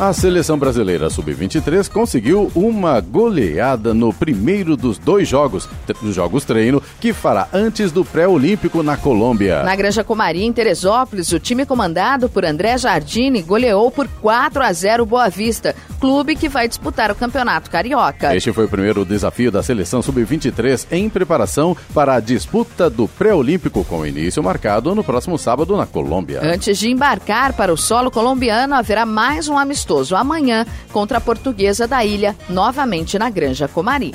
[0.00, 5.68] A seleção brasileira sub-23 conseguiu uma goleada no primeiro dos dois jogos,
[6.00, 9.64] dos jogos treino, que fará antes do pré-olímpico na Colômbia.
[9.64, 14.72] Na Granja Comari, em Teresópolis, o time comandado por André Jardine goleou por 4 a
[14.72, 18.36] 0 Boa Vista, clube que vai disputar o Campeonato Carioca.
[18.36, 23.82] Este foi o primeiro desafio da seleção sub-23 em preparação para a disputa do pré-olímpico
[23.82, 26.38] com início marcado no próximo sábado na Colômbia.
[26.40, 31.86] Antes de embarcar para o solo colombiano, haverá mais um amistoso amanhã contra a Portuguesa
[31.86, 34.14] da Ilha, novamente na Granja Comari.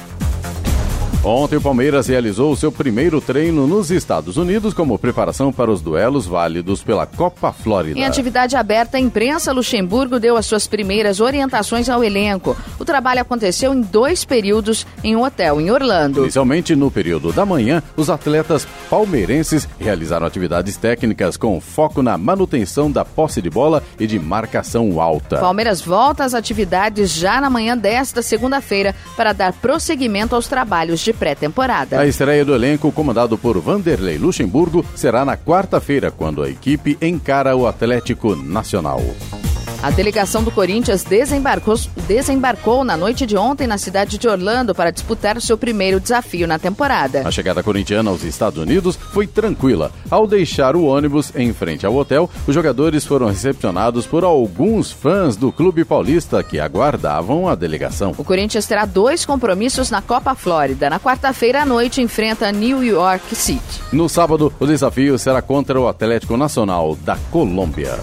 [1.26, 5.82] Ontem o Palmeiras realizou o seu primeiro treino nos Estados Unidos como preparação para os
[5.82, 7.98] duelos válidos pela Copa Flórida.
[7.98, 12.58] Em atividade aberta, a imprensa Luxemburgo deu as suas primeiras orientações ao elenco.
[12.78, 16.24] O trabalho aconteceu em dois períodos em um hotel em Orlando.
[16.24, 22.92] Inicialmente, no período da manhã, os atletas palmeirenses realizaram atividades técnicas com foco na manutenção
[22.92, 25.38] da posse de bola e de marcação alta.
[25.38, 31.13] Palmeiras volta às atividades já na manhã desta segunda-feira para dar prosseguimento aos trabalhos de
[31.14, 32.00] pré-temporada.
[32.00, 37.56] A estreia do elenco, comandado por Vanderlei Luxemburgo, será na quarta-feira, quando a equipe encara
[37.56, 39.02] o Atlético Nacional.
[39.84, 44.92] A delegação do Corinthians desembarcou, desembarcou na noite de ontem na cidade de Orlando para
[44.92, 47.28] disputar o seu primeiro desafio na temporada.
[47.28, 49.92] A chegada corintiana aos Estados Unidos foi tranquila.
[50.10, 55.36] Ao deixar o ônibus em frente ao hotel, os jogadores foram recepcionados por alguns fãs
[55.36, 58.16] do clube paulista que aguardavam a delegação.
[58.18, 60.90] O Corinthians terá dois compromissos na Copa Flórida.
[60.90, 63.82] Na quarta-feira à noite enfrenta New York City.
[63.92, 68.00] No sábado, o desafio será contra o Atlético Nacional da Colômbia.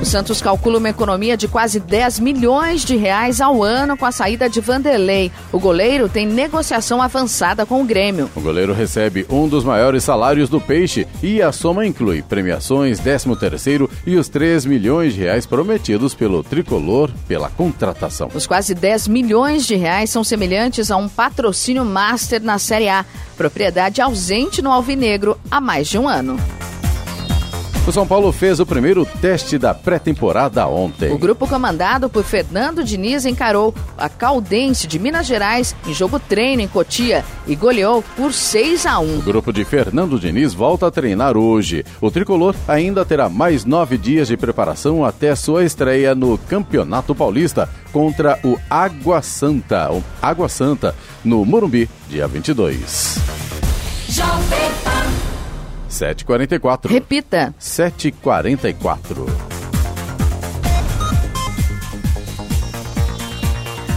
[0.00, 4.12] O Santos calcula uma economia de quase 10 milhões de reais ao ano com a
[4.12, 5.30] saída de Vanderlei.
[5.52, 8.30] O goleiro tem negociação avançada com o Grêmio.
[8.34, 13.36] O goleiro recebe um dos maiores salários do Peixe e a soma inclui premiações, 13
[13.36, 18.30] terceiro e os 3 milhões de reais prometidos pelo tricolor pela contratação.
[18.34, 23.04] Os quase 10 milhões de reais são semelhantes a um patrocínio master na Série A,
[23.36, 26.38] propriedade ausente no Alvinegro há mais de um ano.
[27.86, 31.10] O São Paulo fez o primeiro teste da pré-temporada ontem.
[31.12, 36.62] O grupo comandado por Fernando Diniz encarou a Caldense de Minas Gerais em jogo treino
[36.62, 39.18] em Cotia e goleou por 6 a 1.
[39.18, 41.84] O grupo de Fernando Diniz volta a treinar hoje.
[42.00, 47.68] O tricolor ainda terá mais nove dias de preparação até sua estreia no Campeonato Paulista
[47.92, 49.90] contra o Água Santa,
[50.20, 50.94] Água Santa,
[51.24, 53.18] no Morumbi, dia 22.
[54.10, 55.29] Jovem Pan.
[55.90, 56.88] 7h44.
[56.88, 57.52] Repita.
[57.58, 59.59] 7h44.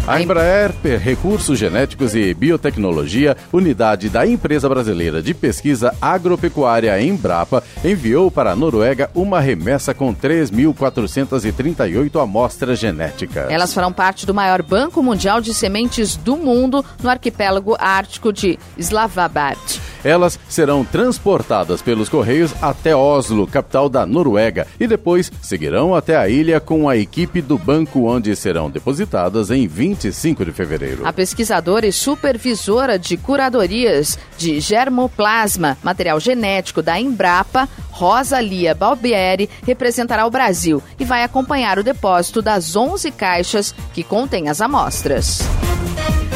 [0.06, 8.30] A Embraer, Recursos Genéticos e Biotecnologia, unidade da empresa brasileira de pesquisa agropecuária Embrapa, enviou
[8.30, 13.50] para a Noruega uma remessa com 3.438 amostras genéticas.
[13.50, 18.60] Elas farão parte do maior banco mundial de sementes do mundo no arquipélago ártico de
[18.78, 19.82] Slavabard.
[20.04, 26.28] Elas serão transportadas pelos Correios até Oslo, capital da Noruega, e depois seguirão até a
[26.28, 31.06] ilha com a equipe do banco, onde serão depositadas em 25 de fevereiro.
[31.06, 39.50] A pesquisadora e supervisora de curadorias de germoplasma, material genético da Embrapa, Rosa Lia Balbieri,
[39.66, 45.42] representará o Brasil e vai acompanhar o depósito das 11 caixas que contêm as amostras.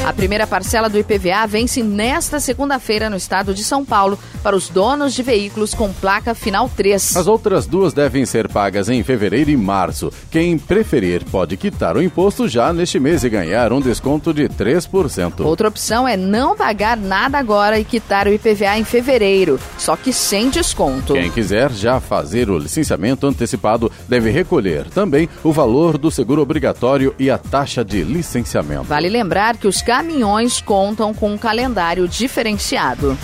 [0.07, 4.69] A primeira parcela do IPVA vence nesta segunda-feira no estado de São Paulo para os
[4.69, 7.17] donos de veículos com placa final 3.
[7.17, 10.09] As outras duas devem ser pagas em fevereiro e março.
[10.31, 15.41] Quem preferir pode quitar o imposto já neste mês e ganhar um desconto de 3%.
[15.41, 20.13] Outra opção é não pagar nada agora e quitar o IPVA em fevereiro, só que
[20.13, 21.15] sem desconto.
[21.15, 27.13] Quem quiser já fazer o licenciamento antecipado deve recolher também o valor do seguro obrigatório
[27.19, 28.85] e a taxa de licenciamento.
[28.85, 33.17] Vale lembrar que os caminhões contam com um calendário diferenciado.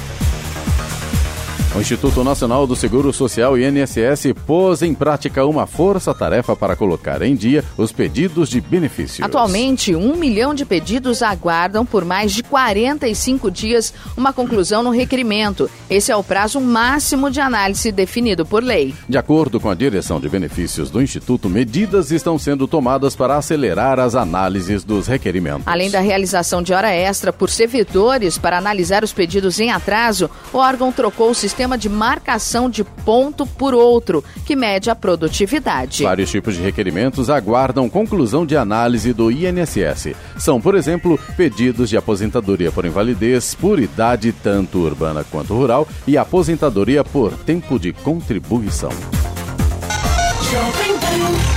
[1.75, 7.35] O Instituto Nacional do Seguro Social INSS pôs em prática uma força-tarefa para colocar em
[7.35, 9.25] dia os pedidos de benefícios.
[9.25, 15.67] Atualmente, um milhão de pedidos aguardam por mais de 45 dias uma conclusão no requerimento.
[15.89, 18.93] Esse é o prazo máximo de análise definido por lei.
[19.09, 23.99] De acordo com a direção de benefícios do Instituto, medidas estão sendo tomadas para acelerar
[23.99, 25.67] as análises dos requerimentos.
[25.67, 30.59] Além da realização de hora extra por servidores para analisar os pedidos em atraso, o
[30.59, 36.03] órgão trocou o sistema sistema de marcação de ponto por outro, que mede a produtividade.
[36.03, 40.13] Vários tipos de requerimentos aguardam conclusão de análise do INSS.
[40.37, 46.17] São, por exemplo, pedidos de aposentadoria por invalidez, por idade tanto urbana quanto rural e
[46.17, 48.91] aposentadoria por tempo de contribuição.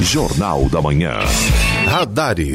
[0.00, 1.14] Jornal da Manhã.
[1.88, 2.54] Radares.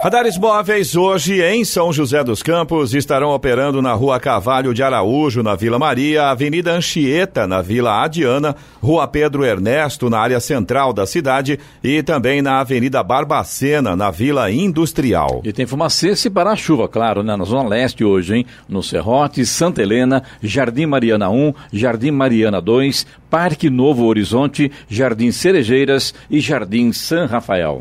[0.00, 5.42] Radares móveis hoje em São José dos Campos estarão operando na Rua Cavalho de Araújo,
[5.42, 11.04] na Vila Maria, Avenida Anchieta, na Vila Adiana, Rua Pedro Ernesto, na área central da
[11.04, 15.40] cidade e também na Avenida Barbacena, na Vila Industrial.
[15.42, 17.36] E tem fumacê para a chuva, claro, né?
[17.36, 18.46] Na Zona Leste hoje, hein?
[18.68, 26.14] No Serrote, Santa Helena, Jardim Mariana 1, Jardim Mariana 2, Parque Novo Horizonte, Jardim Cerejeiras
[26.30, 27.80] e Jardim San Rafael.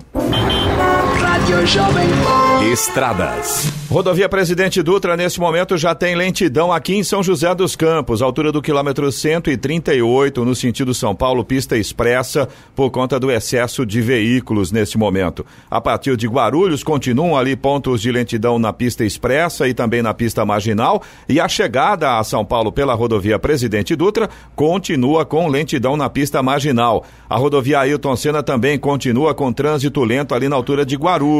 [2.70, 3.72] Estradas.
[3.90, 8.52] Rodovia Presidente Dutra, nesse momento, já tem lentidão aqui em São José dos Campos, altura
[8.52, 14.74] do quilômetro 138, no sentido São Paulo, pista expressa, por conta do excesso de veículos
[14.74, 15.46] nesse momento.
[15.72, 20.14] A partir de Guarulhos, continuam ali pontos de lentidão na pista expressa e também na
[20.14, 25.96] pista marginal, e a chegada a São Paulo pela rodovia Presidente Dutra continua com lentidão
[25.96, 27.06] na pista marginal.
[27.30, 31.37] A rodovia Ailton Senna também continua com trânsito lento ali na altura de Guarulhos.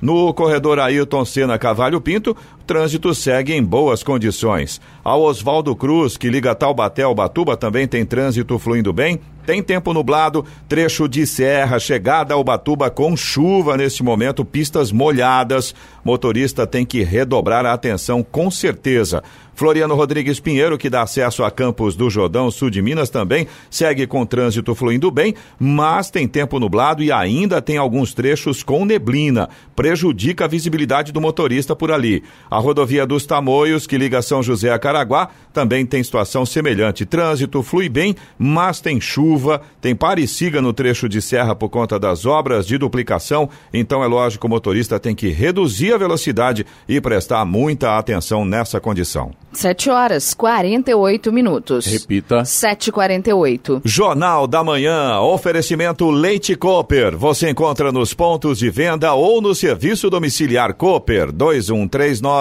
[0.00, 2.36] No corredor Ailton Senna Cavalho Pinto,
[2.66, 4.80] trânsito segue em boas condições.
[5.04, 9.20] Ao Oswaldo Cruz, que liga Taubaté ao Batuba, também tem trânsito fluindo bem.
[9.46, 15.72] Tem tempo nublado, trecho de serra, chegada ao Batuba com chuva neste momento, pistas molhadas.
[16.04, 19.22] Motorista tem que redobrar a atenção com certeza.
[19.54, 24.06] Floriano Rodrigues Pinheiro, que dá acesso a Campos do Jordão, sul de Minas, também segue
[24.06, 29.48] com trânsito fluindo bem, mas tem tempo nublado e ainda tem alguns trechos com neblina.
[29.74, 32.22] Prejudica a visibilidade do motorista por ali.
[32.56, 37.04] A rodovia dos Tamoios, que liga São José a Caraguá, também tem situação semelhante.
[37.04, 41.68] Trânsito flui bem, mas tem chuva, tem pare e siga no trecho de serra por
[41.68, 45.98] conta das obras de duplicação, então é lógico que o motorista tem que reduzir a
[45.98, 49.32] velocidade e prestar muita atenção nessa condição.
[49.52, 51.86] 7 horas 48 minutos.
[51.86, 52.42] Repita.
[52.42, 53.82] 7h48.
[53.84, 57.16] Jornal da Manhã, oferecimento Leite Cooper.
[57.16, 61.32] Você encontra nos pontos de venda ou no serviço domiciliar Cooper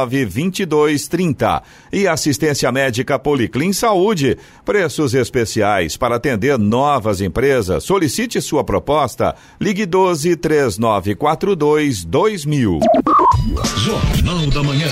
[0.08, 1.62] 2139-2230.
[1.92, 4.38] E assistência médica Policlin Saúde.
[4.64, 7.84] Preços especiais para atender novas empresas.
[7.84, 9.36] Solicite sua proposta.
[9.60, 12.80] Ligue 12 3942 2000.
[13.78, 14.90] Jornal da Manhã.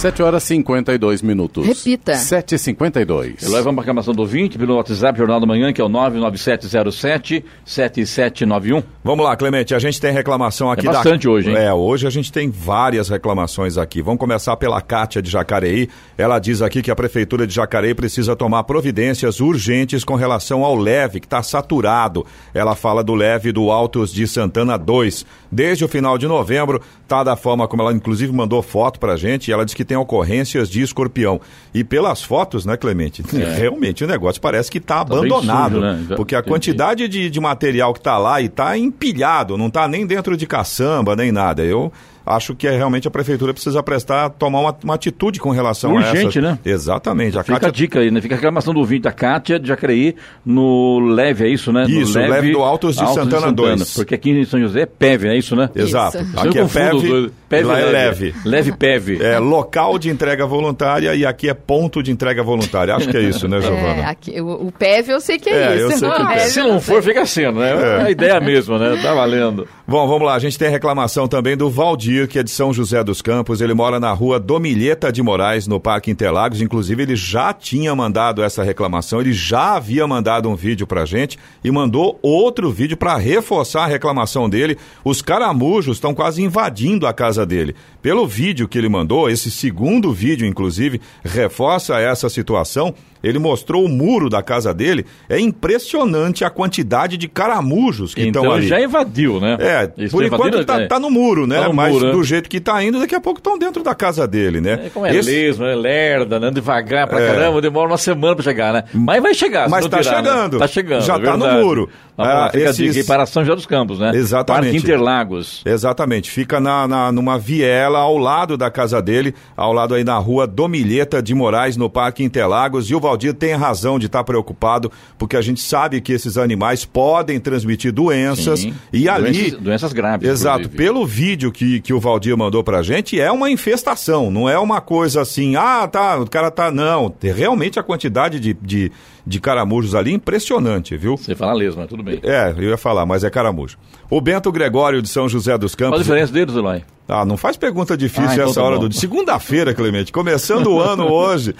[0.00, 1.66] 7 horas e 52 minutos.
[1.66, 2.12] Repita.
[2.12, 3.42] 7h52.
[3.42, 8.82] Eu levo uma reclamação do 20 pelo WhatsApp Jornal da Manhã, que é o 99707-7791.
[9.04, 11.30] Vamos lá, Clemente, a gente tem reclamação aqui É bastante da...
[11.30, 11.56] hoje, hein?
[11.58, 14.00] É, hoje a gente tem várias reclamações aqui.
[14.00, 15.86] Vamos começar pela Cátia de Jacareí.
[16.16, 20.76] Ela diz aqui que a Prefeitura de Jacareí precisa tomar providências urgentes com relação ao
[20.76, 22.24] leve, que está saturado.
[22.54, 25.26] Ela fala do leve do Altos de Santana 2.
[25.52, 29.48] Desde o final de novembro, tá da forma como ela inclusive mandou foto pra gente,
[29.48, 31.40] e ela diz que tem ocorrências de escorpião.
[31.74, 33.24] E pelas fotos, né, Clemente?
[33.26, 35.74] Realmente o negócio parece que está bem abandonado.
[35.74, 36.06] sujo, né?
[36.16, 40.06] Porque a quantidade de, de material que está lá e está empilhado, não está nem
[40.06, 41.64] dentro de caçamba, nem nada.
[41.64, 41.92] Eu
[42.30, 45.94] acho que é, realmente a prefeitura precisa prestar, tomar uma, uma atitude com relação a
[45.94, 46.58] Urgente, né?
[46.64, 47.38] Exatamente.
[47.38, 48.20] A Fica a Cátia dica aí, né?
[48.20, 50.14] Fica a reclamação do ouvinte da Kátia de Jacareí
[50.44, 51.84] no leve, é isso, né?
[51.88, 53.94] No Isso, leve do Altos de Santana 2.
[53.94, 55.68] Porque aqui em São José é PEV, é isso, né?
[55.74, 56.18] Exato.
[56.18, 56.40] Isso.
[56.40, 57.30] Aqui é PEV.
[57.48, 58.34] PEV lá é leve.
[58.44, 59.22] Leve PEV.
[59.22, 62.94] É local de entrega voluntária e aqui é ponto de entrega voluntária.
[62.94, 64.08] Acho que é isso, né, É, Giovana?
[64.08, 66.00] aqui, o, o PEV eu sei que é, É, eu isso.
[66.00, 66.26] que é.
[66.26, 67.70] PEV Se não for, fica sendo, né?
[67.70, 68.98] É a ideia mesmo, né?
[69.02, 69.66] Tá valendo.
[69.86, 70.34] Bom, vamos lá.
[70.34, 73.60] A gente tem reclamação também do Valdir, que é de São José dos Campos.
[73.60, 76.60] Ele mora na rua Domilheta de Moraes, no Parque Interlagos.
[76.60, 79.20] Inclusive, ele já tinha mandado essa reclamação.
[79.20, 83.86] Ele já havia mandado um vídeo pra gente e mandou outro vídeo para reforçar a
[83.86, 84.78] reclamação dele.
[85.04, 87.74] Os caramujos estão quase invadindo a casa dele.
[88.02, 92.94] Pelo vídeo que ele mandou, esse segundo vídeo, inclusive, reforça essa situação.
[93.22, 95.04] Ele mostrou o muro da casa dele.
[95.28, 98.66] É impressionante a quantidade de caramujos que estão Então ali.
[98.66, 99.56] já invadiu, né?
[99.60, 100.86] É, por enquanto invadiu, tá, é.
[100.86, 101.60] tá no muro, né?
[101.60, 102.12] Tá no Mas muro, né?
[102.12, 104.80] do jeito que tá indo, daqui a pouco estão dentro da casa dele, né?
[104.86, 107.26] É como é Esse- lesmo, é lerda, andando devagar pra É.
[107.26, 108.84] caramba, demora uma semana pra chegar, né?
[108.92, 110.28] Mas vai chegar, Mas tá tirar, né?
[110.30, 110.58] chegando.
[110.58, 111.88] Tá chegando, Já é tá no muro.
[112.18, 114.12] Ah, fica esses- aí para São José dos Campos, né?
[114.14, 114.64] Exatamente.
[114.72, 115.62] Parque Interlagos.
[115.64, 120.18] Exatamente, fica na, na- numa viela ao lado da casa dele, ao lado aí na
[120.18, 122.90] rua Domilheta de Moraes, no Parque Interlagos.
[122.90, 126.84] E o Valdir tem razão de estar preocupado, porque a gente sabe que esses animais
[126.84, 128.60] podem transmitir doenças.
[128.60, 128.74] Sim.
[128.92, 129.32] E ali.
[129.32, 130.28] Doenças, doenças graves.
[130.28, 130.76] Exato, inclusive.
[130.84, 134.80] pelo vídeo que, que o Valdir mandou pra gente, é uma infestação, não é uma
[134.80, 136.70] coisa assim, ah, tá, o cara tá.
[136.70, 138.92] Não, realmente a quantidade de, de,
[139.26, 141.16] de caramujos ali é impressionante, viu?
[141.16, 142.20] Você fala lesma, tudo bem.
[142.22, 143.76] É, eu ia falar, mas é caramujo.
[144.08, 146.06] O Bento Gregório de São José dos Qual a Campos.
[146.06, 146.82] diferença deles, Eloy?
[147.10, 148.88] Ah, não faz pergunta difícil Ah, então essa tá hora bom.
[148.88, 148.94] do.
[148.94, 151.54] Segunda-feira, Clemente, começando o ano hoje.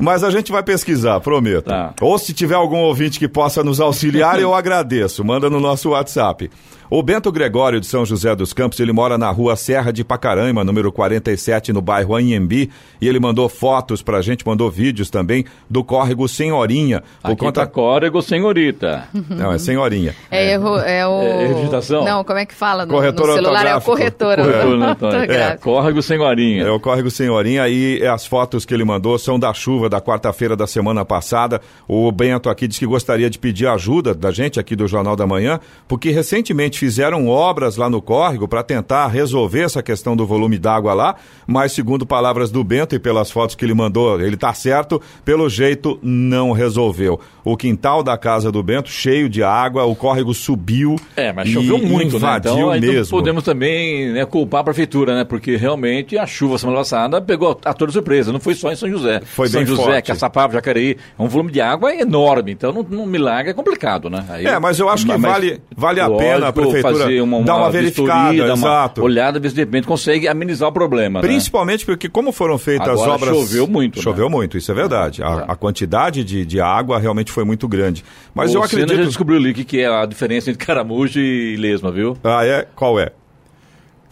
[0.00, 1.66] Mas a gente vai pesquisar, prometo.
[1.66, 1.94] Tá.
[2.00, 5.24] Ou se tiver algum ouvinte que possa nos auxiliar, eu agradeço.
[5.24, 6.50] Manda no nosso WhatsApp.
[6.90, 10.62] O Bento Gregório de São José dos Campos, ele mora na rua Serra de Pacaraima,
[10.62, 12.70] número 47, no bairro Anhembi,
[13.00, 17.02] e ele mandou fotos pra gente, mandou vídeos também do córrego Senhorinha.
[17.22, 17.62] Por Aqui conta.
[17.62, 19.04] tá córrego, senhorita.
[19.30, 20.14] Não, é Senhorinha.
[20.30, 21.22] É, erro, é o.
[21.22, 22.04] É?
[22.04, 22.84] Não, como é que fala?
[22.84, 24.36] No, Corretor no celular é o corretor.
[24.76, 25.20] Né, Antônio?
[25.20, 25.70] ortográfico.
[25.70, 26.64] É, córrego, senhorinha.
[26.64, 30.56] É o Córrego Senhorinha e as fotos que ele mandou são da chuva da quarta-feira
[30.56, 31.60] da semana passada.
[31.86, 35.26] O Bento aqui disse que gostaria de pedir ajuda da gente aqui do Jornal da
[35.26, 40.58] Manhã, porque recentemente fizeram obras lá no córrego para tentar resolver essa questão do volume
[40.58, 41.16] d'água lá,
[41.46, 45.48] mas segundo palavras do Bento e pelas fotos que ele mandou, ele tá certo, pelo
[45.48, 47.20] jeito não resolveu.
[47.44, 50.96] O quintal da casa do Bento cheio de água, o córrego subiu.
[51.16, 52.16] É, mas e choveu muito, né?
[52.18, 53.10] invadiu Então, aí não mesmo.
[53.16, 55.24] podemos também né, culpar a prefeitura, né?
[55.24, 58.32] Porque realmente a chuva semana passada pegou a toda surpresa.
[58.32, 59.20] Não foi só em São José.
[59.24, 60.06] Foi São José, forte.
[60.06, 60.96] Caçapava, Jacareí.
[61.18, 62.52] É um volume de água enorme.
[62.52, 64.24] Então, não, não milagre é complicado, né?
[64.28, 67.42] Aí- É, mas eu acho que vale- vale a lógico, pena a prefeitura fazer uma,
[67.42, 69.02] dar uma verificada, vistoria, dar uma exato.
[69.02, 71.20] olhada, ver se de repente consegue amenizar o problema.
[71.20, 71.26] né?
[71.26, 73.36] Principalmente porque como foram feitas as Agora obras...
[73.36, 74.02] choveu muito, né?
[74.02, 75.22] Choveu muito, isso é verdade.
[75.22, 78.04] A, a quantidade de, de água realmente foi muito grande.
[78.34, 78.96] Mas o eu Senna acredito...
[79.02, 82.16] já descobriu ali o que, que é a diferença entre caramujo e lesma, viu?
[82.22, 82.66] Ah, é?
[82.74, 83.10] Qual é?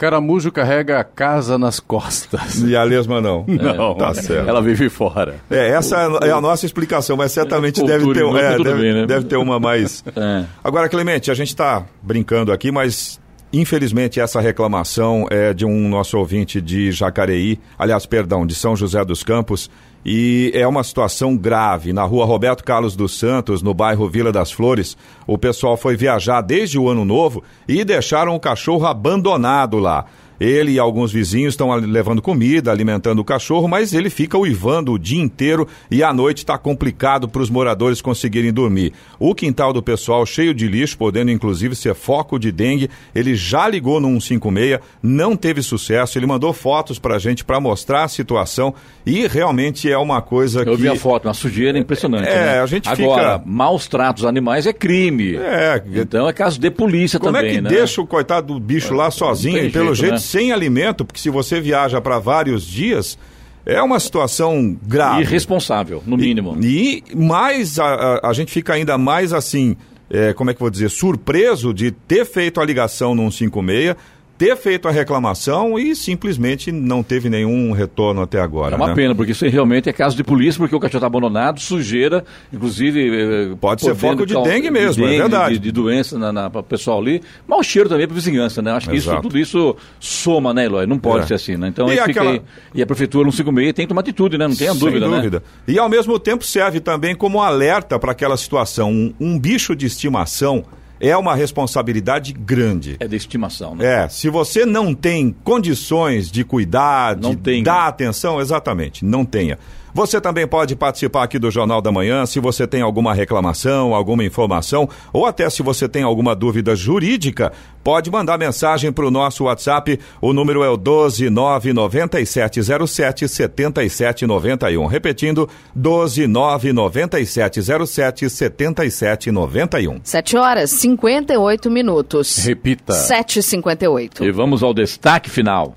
[0.01, 2.59] Caramujo carrega a casa nas costas.
[2.63, 3.45] E a lesma não.
[3.47, 4.49] Não, Tá certo.
[4.49, 5.35] ela vive fora.
[5.47, 8.93] É, essa é a nossa explicação, mas certamente Cultura deve ter, inútil, é, deve, bem,
[8.95, 9.05] né?
[9.05, 10.03] deve ter uma mais...
[10.15, 10.45] É.
[10.63, 13.19] Agora, Clemente, a gente está brincando aqui, mas
[13.53, 19.03] Infelizmente, essa reclamação é de um nosso ouvinte de Jacareí, aliás, perdão, de São José
[19.03, 19.69] dos Campos,
[20.05, 21.93] e é uma situação grave.
[21.93, 24.97] Na rua Roberto Carlos dos Santos, no bairro Vila das Flores,
[25.27, 30.05] o pessoal foi viajar desde o ano novo e deixaram o cachorro abandonado lá.
[30.41, 34.97] Ele e alguns vizinhos estão levando comida, alimentando o cachorro, mas ele fica uivando o
[34.97, 38.91] dia inteiro e à noite está complicado para os moradores conseguirem dormir.
[39.19, 42.89] O quintal do pessoal cheio de lixo, podendo inclusive ser foco de dengue.
[43.13, 46.17] Ele já ligou no 156, não teve sucesso.
[46.17, 48.73] Ele mandou fotos para a gente para mostrar a situação
[49.05, 50.71] e realmente é uma coisa que.
[50.71, 52.27] Eu vi a foto, uma sujeira impressionante.
[52.27, 52.61] É, né?
[52.61, 53.43] a gente Agora, fica...
[53.45, 55.35] maus tratos animais é crime.
[55.35, 55.83] É.
[55.93, 57.51] Então é caso de polícia Como também.
[57.55, 57.79] Como é que né?
[57.79, 59.71] deixa o coitado do bicho lá sozinho?
[59.71, 60.30] Pelo jeito, né?
[60.31, 63.17] Sem alimento, porque se você viaja para vários dias,
[63.65, 65.21] é uma situação grave.
[65.21, 66.57] Irresponsável, no mínimo.
[66.61, 69.75] E, e mais, a, a, gente fica ainda mais assim,
[70.09, 73.95] é, como é que eu vou dizer, surpreso de ter feito a ligação no 156,
[74.41, 78.73] ter feito a reclamação e simplesmente não teve nenhum retorno até agora.
[78.73, 78.95] É uma né?
[78.95, 83.51] pena, porque isso realmente é caso de polícia, porque o cachorro está abandonado, sujeira, inclusive.
[83.51, 85.53] Eh, Pode ser foco de dengue mesmo, de é dengue, é verdade.
[85.53, 87.21] De, de doença na, na, para o pessoal ali.
[87.47, 88.71] Mau cheiro também para a vizinhança, né?
[88.71, 90.87] Acho que isso, tudo isso soma, né, Eloy?
[90.87, 91.27] Não pode é.
[91.27, 91.67] ser assim, né?
[91.67, 92.31] Então e, aquela...
[92.31, 92.41] aí,
[92.73, 94.47] e a prefeitura 156 tem que tomar atitude, né?
[94.47, 95.37] Não tem a dúvida, Sem dúvida.
[95.37, 95.43] Né?
[95.75, 98.91] E ao mesmo tempo serve também como alerta para aquela situação.
[98.91, 100.65] Um, um bicho de estimação
[101.01, 102.97] é uma responsabilidade grande.
[102.99, 104.03] É de estimação, né?
[104.03, 109.57] É, se você não tem condições de cuidar, de dar atenção, exatamente, não tenha.
[109.93, 114.23] Você também pode participar aqui do Jornal da Manhã se você tem alguma reclamação, alguma
[114.23, 117.51] informação ou até se você tem alguma dúvida jurídica,
[117.83, 119.99] pode mandar mensagem para o nosso WhatsApp.
[120.21, 124.85] O número é o 1299707 7791.
[124.85, 129.99] Repetindo, 1299707 7791.
[130.03, 132.37] 7 horas 58 minutos.
[132.37, 132.93] Repita.
[132.93, 134.21] 7h58.
[134.21, 135.73] E vamos ao destaque final.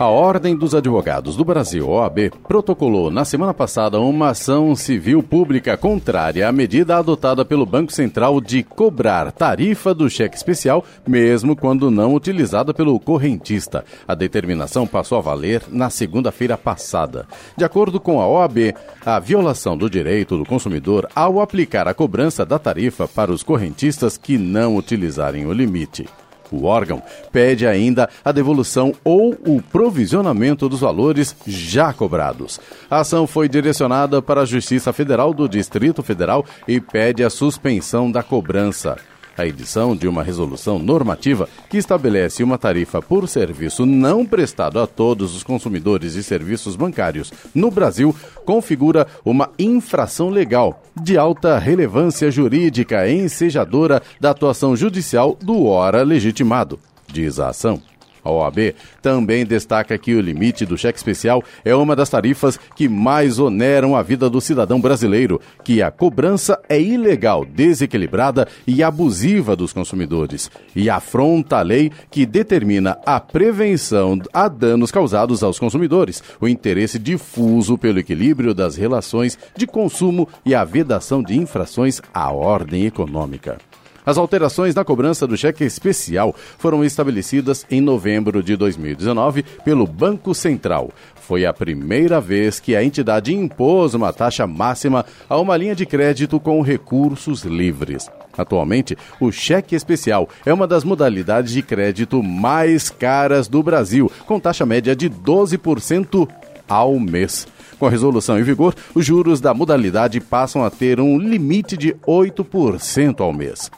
[0.00, 5.76] A Ordem dos Advogados do Brasil, OAB, protocolou na semana passada uma ação civil pública
[5.76, 11.90] contrária à medida adotada pelo Banco Central de cobrar tarifa do cheque especial, mesmo quando
[11.90, 13.84] não utilizada pelo correntista.
[14.08, 17.26] A determinação passou a valer na segunda-feira passada.
[17.54, 18.74] De acordo com a OAB,
[19.04, 24.16] a violação do direito do consumidor ao aplicar a cobrança da tarifa para os correntistas
[24.16, 26.06] que não utilizarem o limite.
[26.50, 32.60] O órgão pede ainda a devolução ou o provisionamento dos valores já cobrados.
[32.90, 38.10] A ação foi direcionada para a Justiça Federal do Distrito Federal e pede a suspensão
[38.10, 38.96] da cobrança
[39.40, 44.86] a edição de uma resolução normativa que estabelece uma tarifa por serviço não prestado a
[44.86, 48.14] todos os consumidores de serviços bancários no Brasil
[48.44, 56.78] configura uma infração legal de alta relevância jurídica ensejadora da atuação judicial do ora legitimado,
[57.06, 57.80] diz a ação.
[58.24, 62.88] A OAB também destaca que o limite do cheque especial é uma das tarifas que
[62.88, 69.56] mais oneram a vida do cidadão brasileiro, que a cobrança é ilegal, desequilibrada e abusiva
[69.56, 76.22] dos consumidores, e afronta a lei que determina a prevenção a danos causados aos consumidores,
[76.40, 82.30] o interesse difuso pelo equilíbrio das relações de consumo e a vedação de infrações à
[82.30, 83.58] ordem econômica.
[84.04, 90.34] As alterações na cobrança do cheque especial foram estabelecidas em novembro de 2019 pelo Banco
[90.34, 90.90] Central.
[91.14, 95.86] Foi a primeira vez que a entidade impôs uma taxa máxima a uma linha de
[95.86, 98.10] crédito com recursos livres.
[98.36, 104.40] Atualmente, o cheque especial é uma das modalidades de crédito mais caras do Brasil, com
[104.40, 106.28] taxa média de 12%
[106.68, 107.46] ao mês.
[107.78, 111.94] Com a resolução em vigor, os juros da modalidade passam a ter um limite de
[112.06, 113.70] 8% ao mês.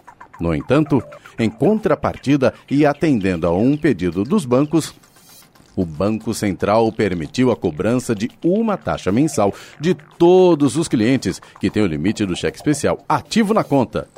[0.43, 1.01] No entanto,
[1.39, 4.93] em contrapartida e atendendo a um pedido dos bancos,
[5.77, 11.71] o Banco Central permitiu a cobrança de uma taxa mensal de todos os clientes que
[11.71, 14.09] têm o limite do cheque especial ativo na conta,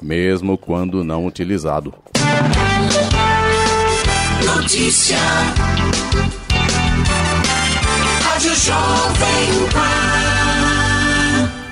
[0.00, 1.92] mesmo quando não utilizado.
[4.56, 5.18] Notícia.
[8.22, 10.33] Rádio Jovem Pan.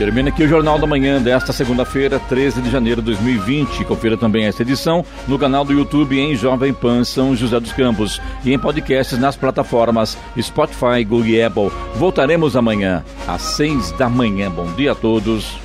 [0.00, 3.84] Termina aqui o Jornal da Manhã desta segunda-feira, 13 de janeiro de 2020.
[3.84, 8.18] Confira também esta edição no canal do YouTube em Jovem Pan São José dos Campos
[8.42, 11.70] e em podcasts nas plataformas Spotify, Google e Apple.
[11.96, 14.50] Voltaremos amanhã às 6 da manhã.
[14.50, 15.58] Bom dia a todos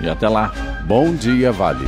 [0.00, 0.50] e até lá.
[0.86, 1.84] Bom dia, Vale.